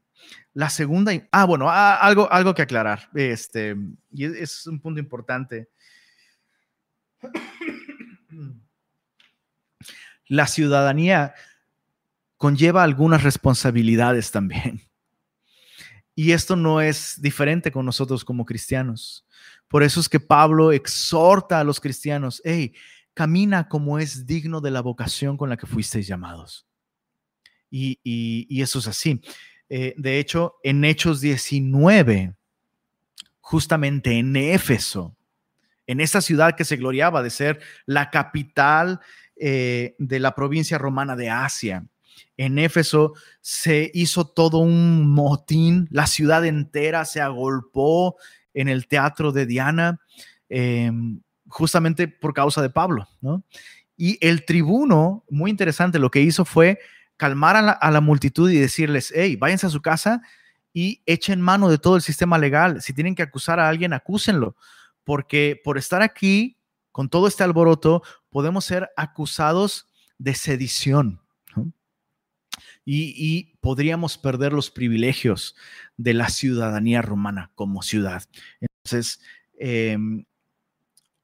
[0.55, 3.76] La segunda, ah, bueno, ah, algo, algo que aclarar, este,
[4.11, 5.68] y es un punto importante.
[10.26, 11.35] La ciudadanía
[12.37, 14.83] conlleva algunas responsabilidades también.
[16.14, 19.24] Y esto no es diferente con nosotros como cristianos.
[19.68, 22.74] Por eso es que Pablo exhorta a los cristianos, hey,
[23.14, 26.66] camina como es digno de la vocación con la que fuisteis llamados.
[27.70, 29.20] Y, eso es así.
[29.69, 32.35] Eh, de hecho, en Hechos 19,
[33.41, 35.16] justamente en Éfeso,
[35.87, 39.01] en esa ciudad que se gloriaba de ser la capital
[39.37, 41.87] eh, de la provincia romana de Asia,
[42.37, 48.16] en Éfeso se hizo todo un motín, la ciudad entera se agolpó
[48.55, 50.01] en el teatro de Diana,
[50.49, 53.45] em, justamente por causa de Pablo, ¿no?
[53.97, 56.79] Y el tribuno, muy interesante, lo que hizo fue
[57.19, 60.23] calmar a la, multitud y decirles, hey, váyanse a su casa
[60.73, 62.81] y echen mano de todo el sistema legal.
[62.81, 64.57] Si tienen que acusar a alguien, acúsenlo,
[65.05, 66.57] porque por estar aquí,
[66.93, 71.21] con todo este alboroto, podemos ser acusados de sedición.
[72.91, 75.55] Y, podríamos perder los privilegios
[75.99, 78.23] de la ciudadanía romana como ciudad.
[78.61, 79.21] Entonces,
[79.59, 80.25] em,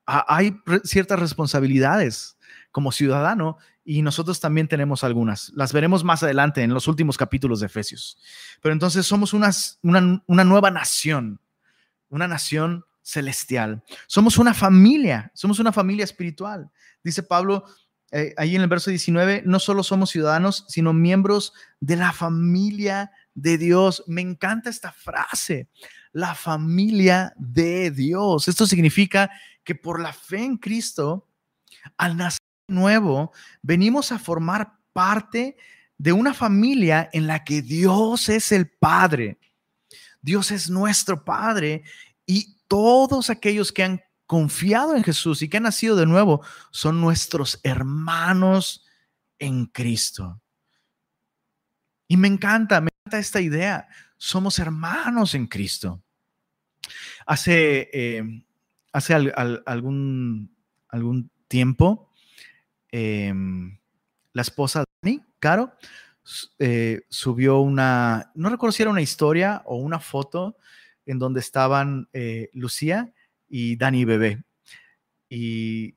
[0.05, 2.37] hay ciertas responsabilidades
[2.71, 5.51] como ciudadano y nosotros también tenemos algunas.
[5.55, 8.19] Las veremos más adelante en los últimos capítulos de Efesios.
[8.63, 9.51] Pero entonces somos una,
[9.83, 11.41] una nueva nación,
[12.09, 13.85] una nación celestial.
[14.07, 16.71] Somos una familia, somos una familia espiritual.
[17.03, 17.65] Dice Pablo
[18.17, 23.11] eh, ahí en el verso 19, no solo somos ciudadanos, sino miembros de la familia
[23.35, 24.05] de Dios.
[24.07, 25.69] Me encanta esta frase,
[26.13, 28.47] la familia de Dios.
[28.47, 29.33] Esto significa
[29.65, 31.29] que por la fe en Cristo,
[31.97, 35.57] al nacer nuevo, venimos a formar parte
[35.99, 39.39] de una familia en la que Dios es el Padre.
[40.21, 41.85] Dios es nuestro Padre
[42.27, 47.01] y todos aquellos que han confiado en Jesús y que han nacido de nuevo son
[47.01, 48.85] nuestros hermanos
[49.39, 50.41] en Cristo.
[52.09, 53.89] Y me encanta, me encanta esta idea.
[54.17, 56.03] Somos hermanos en Cristo.
[57.27, 58.45] Hace, eh,
[58.93, 60.55] hace algún,
[60.89, 62.11] algún tiempo,
[62.95, 63.77] em,
[64.33, 65.73] la esposa de Dani, Caro,
[66.61, 70.57] eh, subió una, no recuerdo si era una historia o una foto
[71.05, 73.13] en donde estaban eh, Lucía
[73.49, 74.45] y Dani Bebé.
[75.29, 75.97] Y,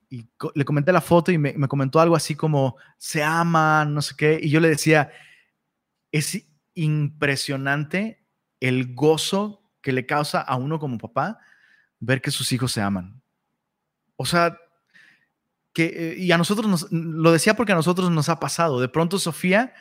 [0.56, 4.39] le comenté la foto y me, comentó algo así como, se aman, no sé qué.
[4.41, 5.12] Y yo le decía,
[6.12, 8.26] es impresionante
[8.60, 11.38] el gozo que le causa a uno como papá
[12.00, 13.22] ver que sus hijos se aman.
[14.16, 14.58] O sea,
[15.86, 18.80] eh, y a nosotros nos, lo decía porque a nosotros nos ha pasado.
[18.80, 19.74] De pronto Sofía,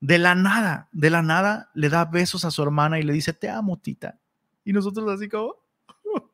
[0.00, 3.32] de la nada, de la nada, le da besos a su hermana y le dice,
[3.32, 4.18] te amo, tita.
[4.64, 5.56] Y nosotros así como,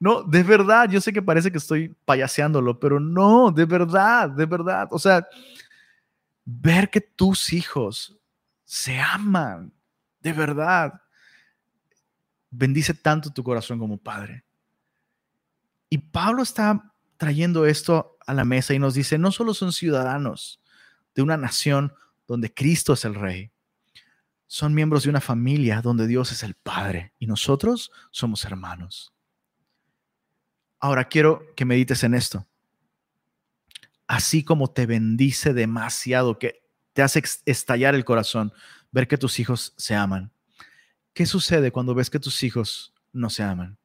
[0.00, 4.46] no, de verdad, yo sé que parece que estoy payaseándolo, pero no, de verdad, de
[4.46, 4.88] verdad.
[4.90, 5.26] O sea,
[6.44, 8.18] ver que tus hijos
[8.64, 9.72] se aman,
[10.20, 11.00] de verdad,
[12.50, 14.44] bendice tanto tu corazón como padre.
[15.88, 20.58] Y Pablo está trayendo esto a la mesa y nos dice, no solo son ciudadanos
[21.14, 21.92] de una nación
[22.26, 23.52] donde Cristo es el rey,
[24.46, 29.12] son miembros de una familia donde Dios es el Padre y nosotros somos hermanos.
[30.78, 32.48] Ahora quiero que medites en esto.
[34.06, 36.62] Así como te bendice demasiado, que
[36.94, 38.50] te hace estallar el corazón,
[38.92, 40.32] ver que tus hijos se aman.
[41.12, 43.79] ¿Qué sucede cuando ves que tus hijos no se aman?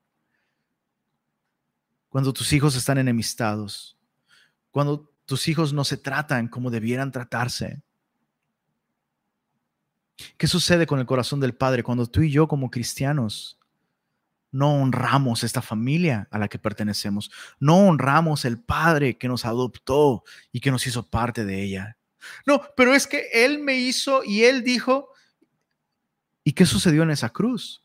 [2.15, 3.97] Cuando tus hijos están enemistados,
[4.71, 7.81] cuando tus hijos no se tratan como debieran tratarse.
[10.37, 13.59] ¿Qué sucede con el corazón del Padre cuando tú y yo como cristianos
[14.49, 20.23] no honramos esta familia a la que pertenecemos, no honramos el Padre que nos adoptó
[20.53, 21.97] y que nos hizo parte de ella.
[22.45, 25.09] No, pero es que Él me hizo y Él dijo,
[26.45, 27.84] ¿y qué sucedió en esa cruz?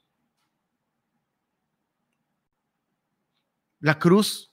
[3.81, 4.51] La cruz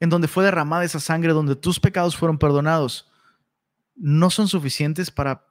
[0.00, 3.10] en donde fue derramada esa sangre, donde tus pecados fueron perdonados,
[3.94, 5.46] no son suficientes para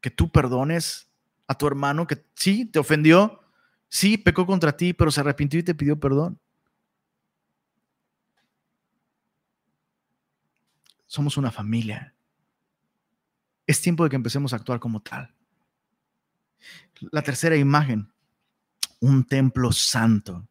[0.00, 1.08] que tú perdones
[1.46, 3.40] a tu hermano que sí te ofendió,
[3.88, 6.40] sí pecó contra ti, pero se arrepintió y te pidió perdón.
[11.06, 12.12] Somos una familia.
[13.66, 15.32] Es tiempo de que empecemos a actuar como tal.
[17.12, 18.12] La tercera imagen,
[19.00, 20.48] un templo santo.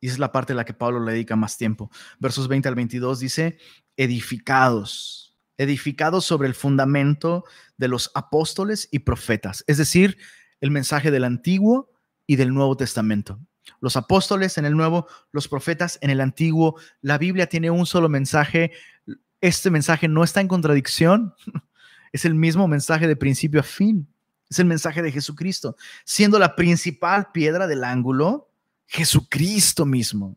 [0.00, 1.90] Y es la parte a la que Pablo le dedica más tiempo.
[2.18, 3.58] Versos 20 al 22 dice,
[3.96, 7.44] edificados, edificados sobre el fundamento
[7.76, 10.18] de los apóstoles y profetas, es decir,
[10.60, 11.90] el mensaje del Antiguo
[12.26, 13.40] y del Nuevo Testamento.
[13.80, 16.78] Los apóstoles en el Nuevo, los profetas en el Antiguo.
[17.00, 18.72] La Biblia tiene un solo mensaje.
[19.40, 21.34] Este mensaje no está en contradicción.
[22.12, 24.08] Es el mismo mensaje de principio a fin.
[24.48, 28.45] Es el mensaje de Jesucristo, siendo la principal piedra del ángulo
[28.86, 30.36] Jesucristo mismo,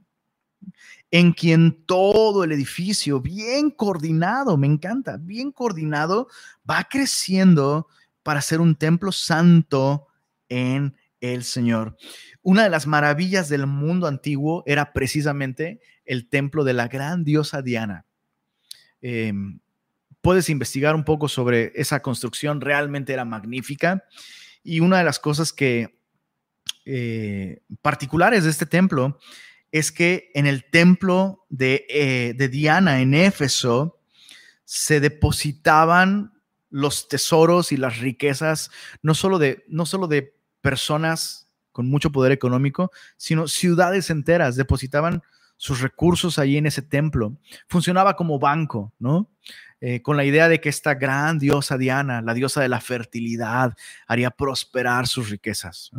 [1.12, 6.28] en quien todo el edificio, bien coordinado, me encanta, bien coordinado,
[6.70, 7.88] va creciendo
[8.24, 10.08] para ser un templo santo
[10.50, 11.98] en el Señor.
[12.42, 17.62] Una de las maravillas del mundo antiguo era precisamente el templo de la gran diosa
[17.62, 18.06] Diana.
[19.02, 19.60] Em,
[20.22, 24.04] puedes investigar un poco sobre esa construcción, realmente era magnífica.
[24.64, 25.99] Y una de las cosas que
[26.86, 29.20] eh, particulares de este templo
[29.72, 34.00] es que en el templo de, eh, de Diana en Éfeso
[34.66, 36.34] se depositaban
[36.70, 42.32] los tesoros y las riquezas, no solo de, no solo de personas con mucho poder
[42.32, 45.22] económico, sino ciudades enteras depositaban
[45.58, 47.38] sus recursos allí en ese templo.
[47.68, 49.30] Funcionaba como banco, ¿no?
[49.82, 53.76] Eh, con la idea de que esta gran diosa Diana, la diosa de la fertilidad,
[54.08, 55.92] haría prosperar sus riquezas.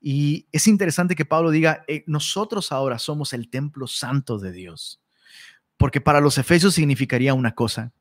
[0.00, 5.00] Y es interesante que Pablo diga, eh, nosotros ahora somos el templo santo de Dios,
[5.76, 7.92] porque para los efesios significaría una cosa.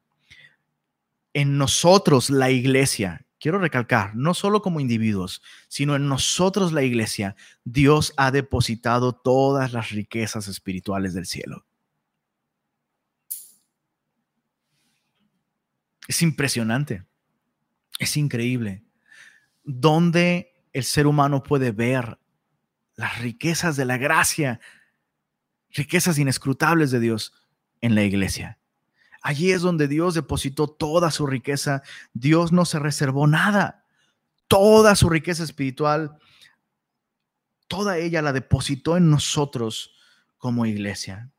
[1.33, 7.35] En nosotros, la iglesia, quiero recalcar, no solo como individuos, sino en nosotros, la iglesia,
[7.63, 11.65] Dios ha depositado todas las riquezas espirituales del cielo.
[16.07, 17.05] Es impresionante,
[17.99, 18.83] es increíble.
[19.63, 22.19] Donde el ser humano puede ver
[22.95, 24.59] las riquezas de la gracia,
[25.71, 27.33] riquezas inescrutables de Dios
[27.81, 28.57] en la iglesia.
[29.21, 31.83] Allí es donde Dios depositó toda su riqueza.
[32.13, 33.85] Dios no se reservó nada.
[34.47, 36.17] Toda su riqueza espiritual,
[37.67, 39.93] toda ella la depositó en nosotros
[40.37, 41.31] como iglesia.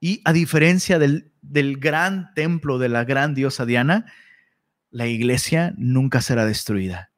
[0.00, 4.12] Y a diferencia del, gran templo de la gran diosa Diana,
[4.90, 7.10] la iglesia nunca será destruida.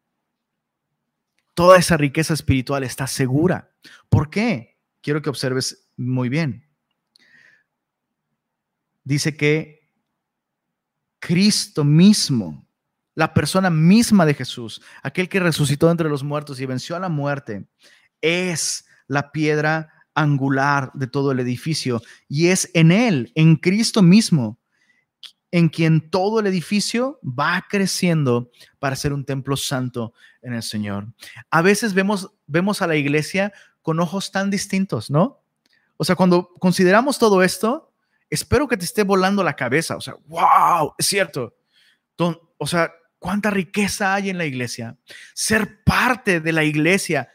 [1.60, 3.70] Toda esa riqueza espiritual está segura.
[4.08, 4.78] ¿Por qué?
[5.02, 6.66] Quiero que observes muy bien.
[9.04, 9.86] Dice que
[11.18, 12.66] Cristo mismo,
[13.14, 17.10] la persona misma de Jesús, aquel que resucitó entre los muertos y venció a la
[17.10, 17.68] muerte,
[18.22, 24.58] es la piedra angular de todo el edificio y es en Él, en Cristo mismo,
[25.52, 31.08] en quien todo el edificio va creciendo para ser un templo santo en el Señor.
[31.50, 35.42] A veces vemos, vemos a la iglesia con ojos tan distintos, ¿no?
[35.96, 37.92] O sea, cuando consideramos todo esto,
[38.30, 39.96] espero que te esté volando la cabeza.
[39.96, 41.56] O sea, wow, es cierto.
[42.58, 44.96] O sea, cuánta riqueza hay en la iglesia.
[45.34, 47.28] Ser parte de la iglesia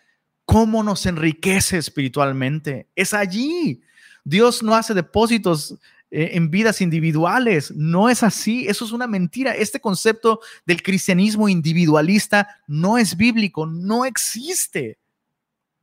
[0.46, 2.88] cómo nos enriquece espiritualmente.
[2.96, 3.82] Es allí.
[4.24, 5.76] Dios no hace depósitos
[6.12, 7.72] eh, en vidas individuales.
[7.76, 8.68] No es así.
[8.68, 9.54] Eso es una mentira.
[9.54, 15.00] Este concepto del cristianismo individualista no es bíblico, no existe.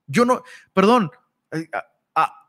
[0.07, 0.43] Yo no,
[0.73, 1.11] perdón,
[1.53, 1.68] eh,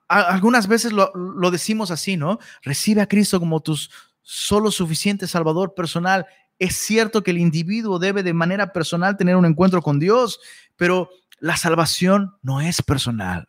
[0.07, 2.39] algunas veces lo, decimos así, ¿no?
[2.61, 3.77] Recibe a Cristo como tu
[4.21, 6.25] solo suficiente Salvador personal.
[6.59, 10.39] Es cierto que el individuo debe de manera personal tener un encuentro con Dios,
[10.75, 11.09] pero
[11.39, 13.47] la salvación no es personal.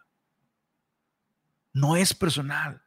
[1.72, 2.83] No es personal.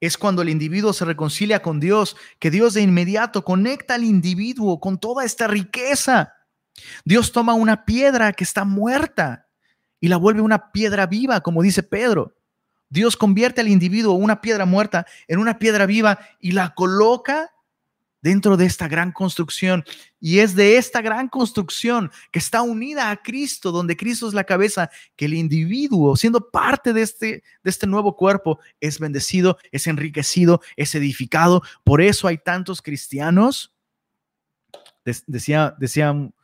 [0.00, 4.78] Es cuando el individuo se reconcilia con Dios, que Dios de inmediato conecta al individuo
[4.80, 6.34] con toda esta riqueza.
[7.04, 9.48] Dios toma una piedra que está muerta
[10.00, 12.36] y la vuelve una piedra viva, como dice Pedro.
[12.88, 17.52] Dios convierte al individuo, una piedra muerta, en una piedra viva y la coloca
[18.26, 19.84] dentro de esta gran construcción.
[20.18, 24.42] Y es de esta gran construcción que está unida a Cristo, donde Cristo es la
[24.42, 29.86] cabeza, que el individuo, siendo parte de este, de este nuevo cuerpo, es bendecido, es
[29.86, 31.62] enriquecido, es edificado.
[31.84, 33.72] Por eso hay tantos cristianos,
[35.28, 36.34] decía, decía un,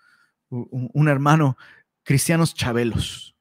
[0.50, 1.56] un hermano,
[2.04, 3.34] cristianos chabelos,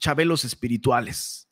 [0.00, 1.46] chabelos espirituales.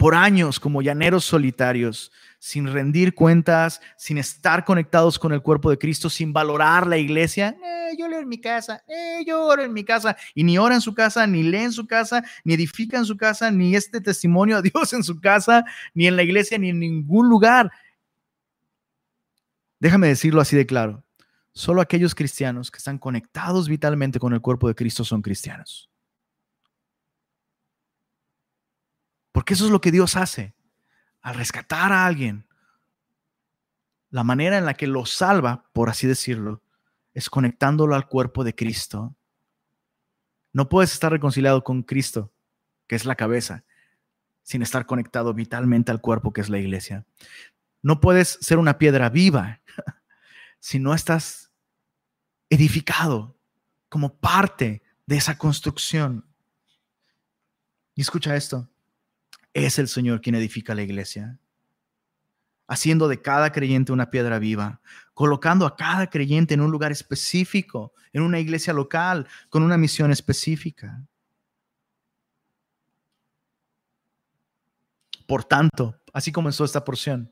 [0.00, 2.10] por años como llaneros solitarios,
[2.40, 7.54] sin rendir cuentas, sin estar conectados con el cuerpo de Cristo, sin valorar la iglesia.
[7.62, 10.74] Eh, yo leo en mi casa, eh, yo oro en mi casa, y ni ora
[10.74, 14.00] en su casa, ni lee en su casa, ni edifica en su casa, ni este
[14.00, 17.70] testimonio a Dios en su casa, ni en la iglesia, ni en ningún lugar.
[19.78, 21.04] Déjame decirlo así de claro.
[21.52, 25.90] Solo aquellos cristianos que están conectados vitalmente con el cuerpo de Cristo son cristianos.
[29.32, 30.54] Porque eso es lo que Dios hace.
[31.22, 32.46] Al rescatar a alguien,
[34.10, 36.62] la manera en la que lo salva, por así decirlo,
[37.14, 39.14] es conectándolo al cuerpo de Cristo.
[40.52, 42.32] No puedes estar reconciliado con Cristo,
[42.86, 43.64] que es la cabeza,
[44.42, 47.06] sin estar conectado vitalmente al cuerpo, que es la iglesia.
[47.82, 49.60] No puedes ser una piedra viva
[50.58, 51.52] si no estás
[52.48, 53.36] edificado
[53.88, 56.26] como parte de esa construcción.
[57.94, 58.68] Y escucha esto,
[59.54, 61.38] es el Señor quien edifica la iglesia,
[62.66, 64.80] haciendo de cada creyente una piedra viva,
[65.12, 70.12] colocando a cada creyente en un lugar específico, en una iglesia local, con una misión
[70.12, 71.02] específica.
[75.26, 77.30] Por tanto, así comenzó esta porción.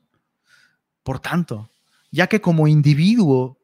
[1.03, 1.69] Por tanto,
[2.11, 3.57] ya que como individuo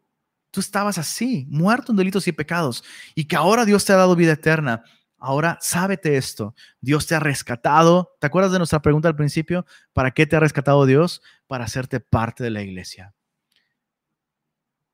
[0.52, 2.84] tú estabas así, muerto en delitos y pecados,
[3.14, 4.84] y que ahora Dios te ha dado vida eterna,
[5.26, 8.16] ahora sábete esto, Dios te ha rescatado.
[8.20, 9.66] ¿Te acuerdas de nuestra pregunta al principio?
[9.92, 11.22] ¿Para qué te ha rescatado Dios?
[11.48, 13.14] Para hacerte parte de la iglesia.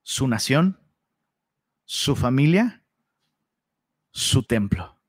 [0.03, 0.79] Su nación,
[1.85, 2.83] su familia,
[4.11, 4.99] su templo.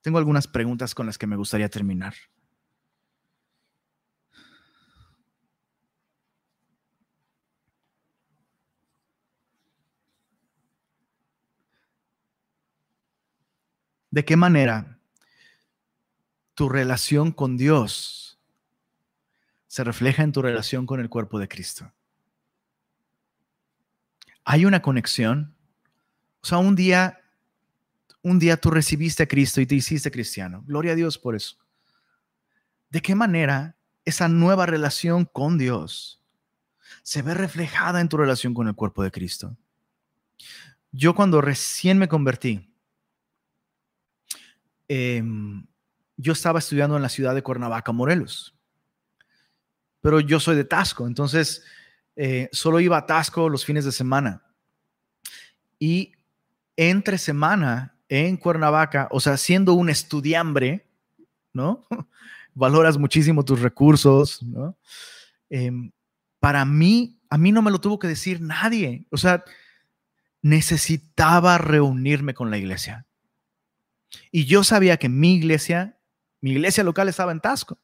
[0.00, 2.14] Tengo algunas preguntas con las que me gustaría terminar.
[14.10, 14.98] ¿De qué manera
[16.54, 18.40] tu relación con Dios
[19.68, 21.92] se refleja en tu relación con el cuerpo de Cristo?
[24.44, 25.54] ¿Hay una conexión?
[26.42, 27.20] O sea, un día,
[28.22, 30.64] un día tú recibiste a Cristo y te hiciste cristiano.
[30.66, 31.56] Gloria a Dios por eso.
[32.88, 36.20] ¿De qué manera esa nueva relación con Dios
[37.04, 39.56] se ve reflejada en tu relación con el cuerpo de Cristo?
[40.90, 42.69] Yo cuando recién me convertí,
[44.92, 45.64] Em,
[46.16, 48.56] yo estaba estudiando en la ciudad de Cuernavaca, Morelos.
[50.00, 51.62] Pero yo soy de Tasco, entonces
[52.16, 54.42] eh, solo iba a Tasco los fines de semana.
[55.78, 56.10] Y
[56.74, 60.88] entre semana en Cuernavaca, o sea, siendo un estudiambre,
[61.52, 61.86] ¿no?
[62.54, 64.76] Valoras muchísimo tus recursos, ¿no?
[65.50, 65.92] Em,
[66.40, 69.06] para mí, a mí no me lo tuvo que decir nadie.
[69.10, 69.44] O sea,
[70.42, 73.06] necesitaba reunirme con la iglesia.
[74.30, 75.96] Y yo sabía que mi iglesia,
[76.40, 77.78] mi iglesia local estaba en Tasco.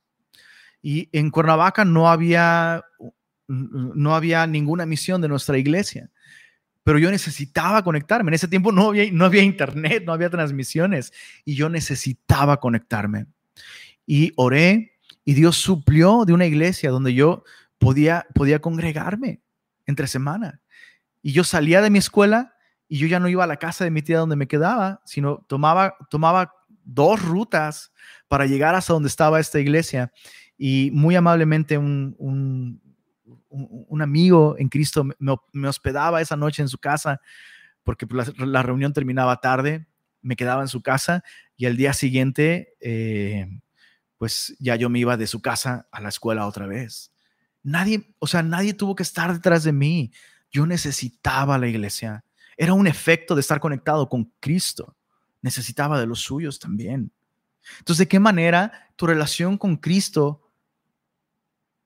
[0.83, 2.85] Y en Cuernavaca no había,
[3.49, 6.11] no había ninguna misión de nuestra iglesia.
[6.85, 8.31] Pero yo necesitaba conectarme.
[8.31, 11.13] En ese tiempo no había, no había internet, no había transmisiones.
[11.45, 13.27] Y yo necesitaba conectarme.
[14.07, 14.93] Y oré
[15.25, 17.43] y Dios suplió de una iglesia donde yo
[17.79, 19.41] podía, podía congregarme
[19.87, 20.61] entre semana.
[21.23, 22.56] Y yo salía de mi escuela
[22.89, 25.45] y yo ya no iba a la casa de mi tía donde me quedaba, sino
[25.49, 26.53] tomaba, tomaba
[26.85, 27.93] dos rutas
[28.29, 30.13] para llegar hasta donde estaba esta iglesia.
[30.57, 32.81] Y muy amablemente un, un,
[33.49, 37.21] un amigo en Cristo me, hospedaba esa noche en su casa,
[37.83, 39.87] porque la, la, reunión terminaba tarde,
[40.23, 41.23] me quedaba en su casa
[41.57, 43.47] y al día siguiente, eh,
[44.19, 47.13] pues ya yo me iba de su casa a la escuela otra vez.
[47.63, 50.13] Nadie, o sea, nadie tuvo que estar detrás de mí.
[50.51, 52.25] Yo necesitaba la iglesia.
[52.57, 54.97] Era un efecto de estar conectado con Cristo.
[55.43, 57.13] Necesitaba de los suyos también.
[57.79, 60.43] Entonces, ¿de qué manera tu relación con Cristo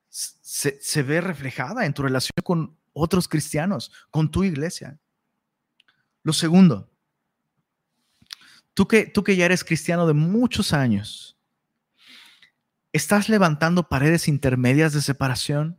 [0.08, 4.98] se, ve reflejada en tu relación con otros cristianos, con tu iglesia?
[6.22, 6.90] Lo segundo,
[8.74, 11.38] tú que, tú que ya eres cristiano de muchos años,
[12.92, 15.78] ¿estás levantando paredes intermedias de separación?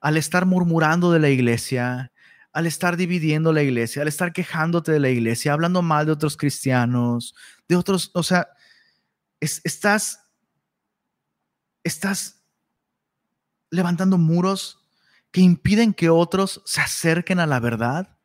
[0.00, 2.11] Al estar murmurando de la iglesia,
[2.52, 6.36] al estar dividiendo la iglesia, al estar quejándote de la iglesia, hablando mal de otros
[6.36, 7.34] cristianos,
[7.66, 8.48] de otros, o sea,
[9.40, 10.28] estás,
[11.82, 12.44] estás
[13.70, 14.86] levantando muros
[15.30, 18.18] que impiden que otros se acerquen a la verdad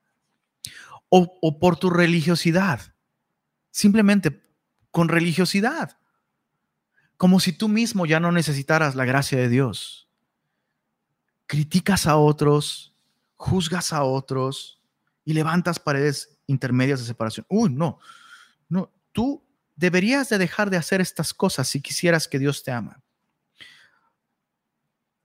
[1.08, 2.82] o, o por tu religiosidad,
[3.72, 4.44] simplemente
[4.91, 5.98] con religiosidad,
[7.16, 10.10] como si tú mismo ya no necesitaras la gracia de Dios.
[11.45, 12.97] Criticas a otros,
[13.38, 14.81] juzgas a otros
[15.23, 17.45] y levantas paredes intermedias de separación.
[17.49, 17.99] Uy, no,
[18.68, 19.43] no, tú
[19.76, 23.01] deberías de dejar de hacer estas cosas si quisieras que Dios te ama.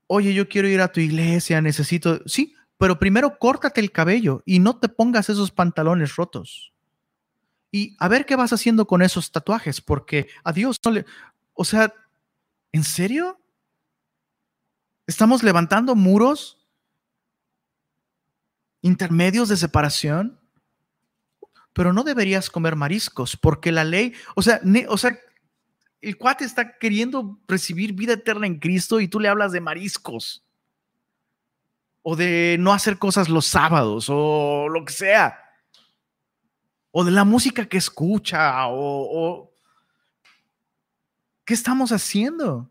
[0.07, 4.59] Oye, yo quiero ir a tu iglesia, necesito, sí, pero primero córtate el cabello y
[4.59, 6.73] no te pongas esos pantalones rotos.
[7.71, 11.07] Y a ver qué vas haciendo con esos tatuajes, porque a Dios no le,
[11.55, 11.95] o sea,
[12.73, 13.41] ¿en serio?
[15.07, 16.62] ¿Estamos levantando muros
[18.83, 20.39] intermedios de separación?
[21.73, 25.19] Pero no deberías comer mariscos, porque la ley, o sea, o sea,
[26.03, 30.45] el cuate está queriendo recibir vida eterna en Cristo y tú le hablas de mariscos.
[32.03, 35.39] O de no hacer cosas los sábados o lo que sea.
[36.91, 39.49] O de la música que escucha o,
[41.45, 42.71] ¿Qué estamos haciendo?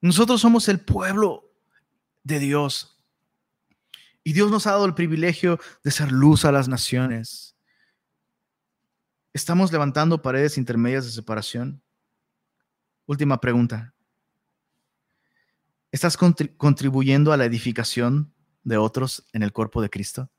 [0.00, 1.50] Nosotros somos el pueblo
[2.22, 2.99] de Dios.
[4.22, 7.56] Y Dios nos ha dado el privilegio de ser luz a las naciones.
[9.32, 11.82] ¿Estamos levantando paredes intermedias de separación?
[13.06, 13.94] Última pregunta.
[15.92, 18.32] ¿Estás contribuyendo a la edificación
[18.62, 20.30] de otros en el cuerpo de Cristo?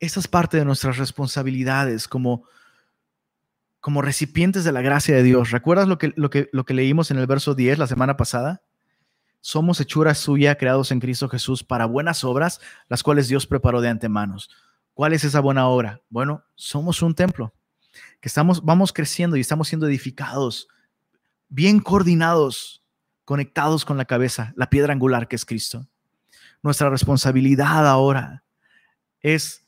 [0.00, 2.44] Esa es parte de nuestras responsabilidades como,
[3.80, 5.50] como recipientes de la gracia de Dios.
[5.50, 8.65] ¿Recuerdas lo que, lo, que, lo que leímos en el verso 10 la semana pasada?
[9.40, 13.88] Somos hechura suya, creados en Cristo Jesús para buenas obras, las cuales Dios preparó de
[13.88, 14.36] antemano.
[14.94, 16.00] ¿Cuál es esa buena obra?
[16.08, 17.52] Bueno, somos un templo
[18.20, 20.68] que estamos, vamos creciendo y estamos siendo edificados,
[21.48, 22.82] bien coordinados,
[23.24, 25.86] conectados con la cabeza, la piedra angular que es Cristo.
[26.62, 28.44] Nuestra responsabilidad ahora
[29.20, 29.66] es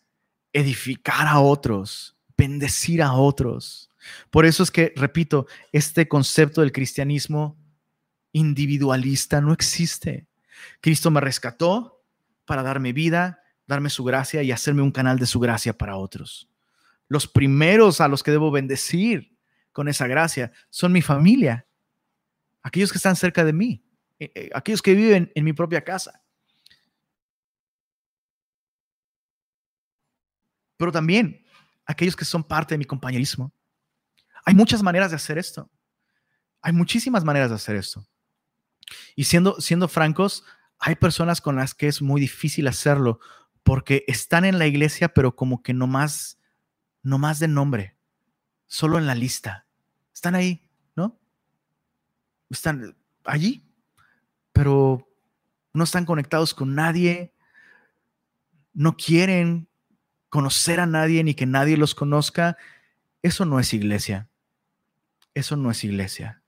[0.53, 3.90] edificar a otros, bendecir a otros.
[4.31, 7.57] Por eso es que, repito, este concepto del cristianismo
[8.39, 10.27] individualista no existe.
[10.81, 12.02] Cristo me rescató
[12.44, 16.48] para darme vida, darme su gracia y hacerme un canal de su gracia para otros
[17.09, 19.36] los primeros a los que debo bendecir
[19.73, 21.66] con esa gracia son mi familia,
[22.62, 23.85] aquellos que están cerca de mí,
[24.19, 26.23] eh, eh, aquellos que viven en mi propia casa.
[30.77, 31.44] Pero también
[31.86, 33.52] aquellos que son parte de mi compañerismo.
[34.44, 35.70] Hay muchas maneras de hacer esto.
[36.60, 38.06] Hay muchísimas maneras de hacer esto.
[39.16, 40.44] Y siendo, siendo francos,
[40.78, 43.20] hay personas con las que es muy difícil hacerlo
[43.62, 46.39] porque están en la iglesia, pero como que no más
[47.02, 47.97] de nombre,
[48.66, 49.66] solo en la lista.
[50.15, 51.19] Están ahí, ¿no?
[52.48, 53.66] Están allí,
[54.52, 55.06] pero
[55.74, 57.35] no están conectados con nadie,
[58.73, 59.69] no quieren
[60.28, 62.56] conocer a nadie ni que nadie los conozca.
[63.23, 64.28] Eso no es iglesia.
[65.35, 66.43] Eso no es iglesia.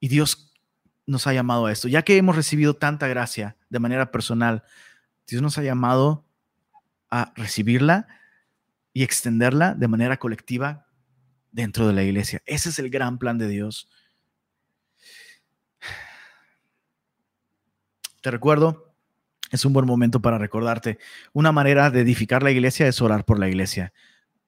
[0.00, 0.49] Y Dios
[1.10, 1.88] nos ha llamado a esto.
[1.88, 4.62] Ya que hemos recibido tanta gracia de manera personal,
[5.26, 6.24] Dios nos ha llamado
[7.10, 8.08] a recibirla
[8.92, 10.86] y extenderla de manera colectiva
[11.52, 12.42] dentro de la iglesia.
[12.46, 13.88] Ese es el gran plan de Dios.
[18.22, 18.94] Te recuerdo,
[19.50, 20.98] es un buen momento para recordarte,
[21.32, 23.92] una manera de edificar la iglesia es orar por la iglesia.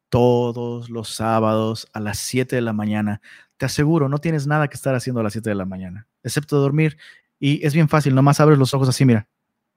[0.09, 3.23] Todos los sábados a las 7 de la mañana.
[3.57, 6.59] Te aseguro, no tienes nada que estar haciendo a las 7 de la mañana, excepto
[6.59, 6.99] dormir.
[7.39, 9.29] Y es bien fácil, nomás abres los ojos así, mira,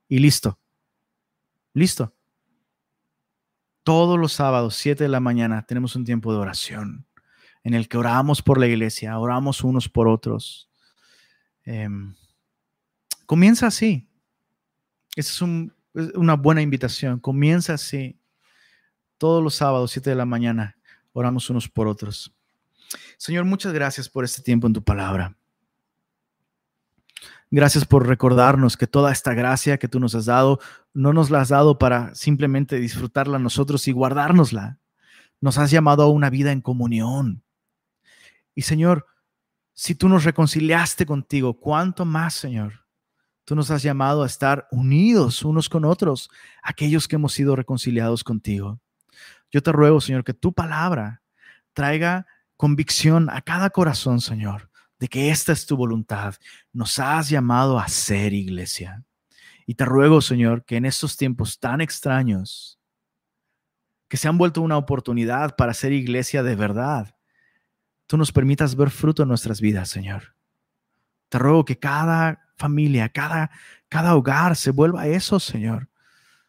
[0.08, 0.60] y listo.
[1.74, 2.14] Listo.
[3.84, 7.06] Todos los sábados, 7 de la mañana, tenemos un tiempo de oración
[7.66, 10.70] en el que oramos por la iglesia, oramos unos por otros.
[11.64, 12.14] Em,
[13.26, 14.08] comienza así.
[15.16, 17.20] Esa es, una buena invitación.
[17.20, 18.20] Comienza así.
[19.18, 20.78] Todos los sábados, 7 de la mañana,
[21.12, 22.36] oramos unos por otros.
[23.18, 25.36] Señor, muchas gracias por este tiempo en tu palabra.
[27.52, 30.60] Gracias por recordarnos que toda esta gracia que tú nos has dado,
[30.94, 34.80] no nos la has dado para simplemente disfrutarla nosotros y guardárnosla.
[35.42, 37.44] Nos has llamado a una vida en comunión.
[38.56, 39.06] Y Señor,
[39.74, 42.86] si tú nos reconciliaste contigo, ¿cuánto más, Señor?
[43.44, 46.32] Tú nos has llamado a estar unidos unos con otros,
[46.64, 48.80] aquellos que hemos sido reconciliados contigo.
[49.52, 51.22] Yo te ruego, Señor, que tu palabra
[51.74, 52.26] traiga
[52.58, 56.36] convicción a cada corazón, Señor, de que esta es tu voluntad.
[56.72, 59.04] Nos has llamado a ser iglesia.
[59.66, 62.80] Y te ruego, Señor, que en estos tiempos tan extraños,
[64.08, 67.16] que se han vuelto una oportunidad para ser iglesia de verdad,
[68.08, 70.36] tú nos permitas ver fruto en nuestras vidas, Señor.
[71.30, 73.52] Te ruego que cada familia, cada,
[73.90, 75.90] cada hogar se vuelva eso, Señor.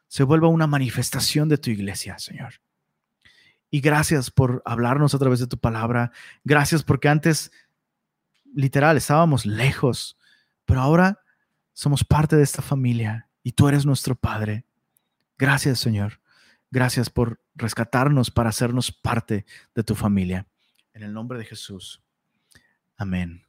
[0.08, 2.54] Se vuelva una manifestación de tu iglesia, Señor.
[3.70, 6.12] Y gracias por hablarnos a través de tu palabra.
[6.44, 7.50] Gracias porque antes
[8.56, 10.16] literal, estábamos lejos,
[10.64, 11.20] pero ahora
[11.72, 14.64] somos parte de esta familia y tú eres nuestro Padre.
[15.38, 16.20] Gracias, Señor.
[16.70, 20.46] Gracias por rescatarnos para hacernos parte de tu familia.
[20.94, 22.02] En el nombre de Jesús.
[22.96, 23.45] Amén.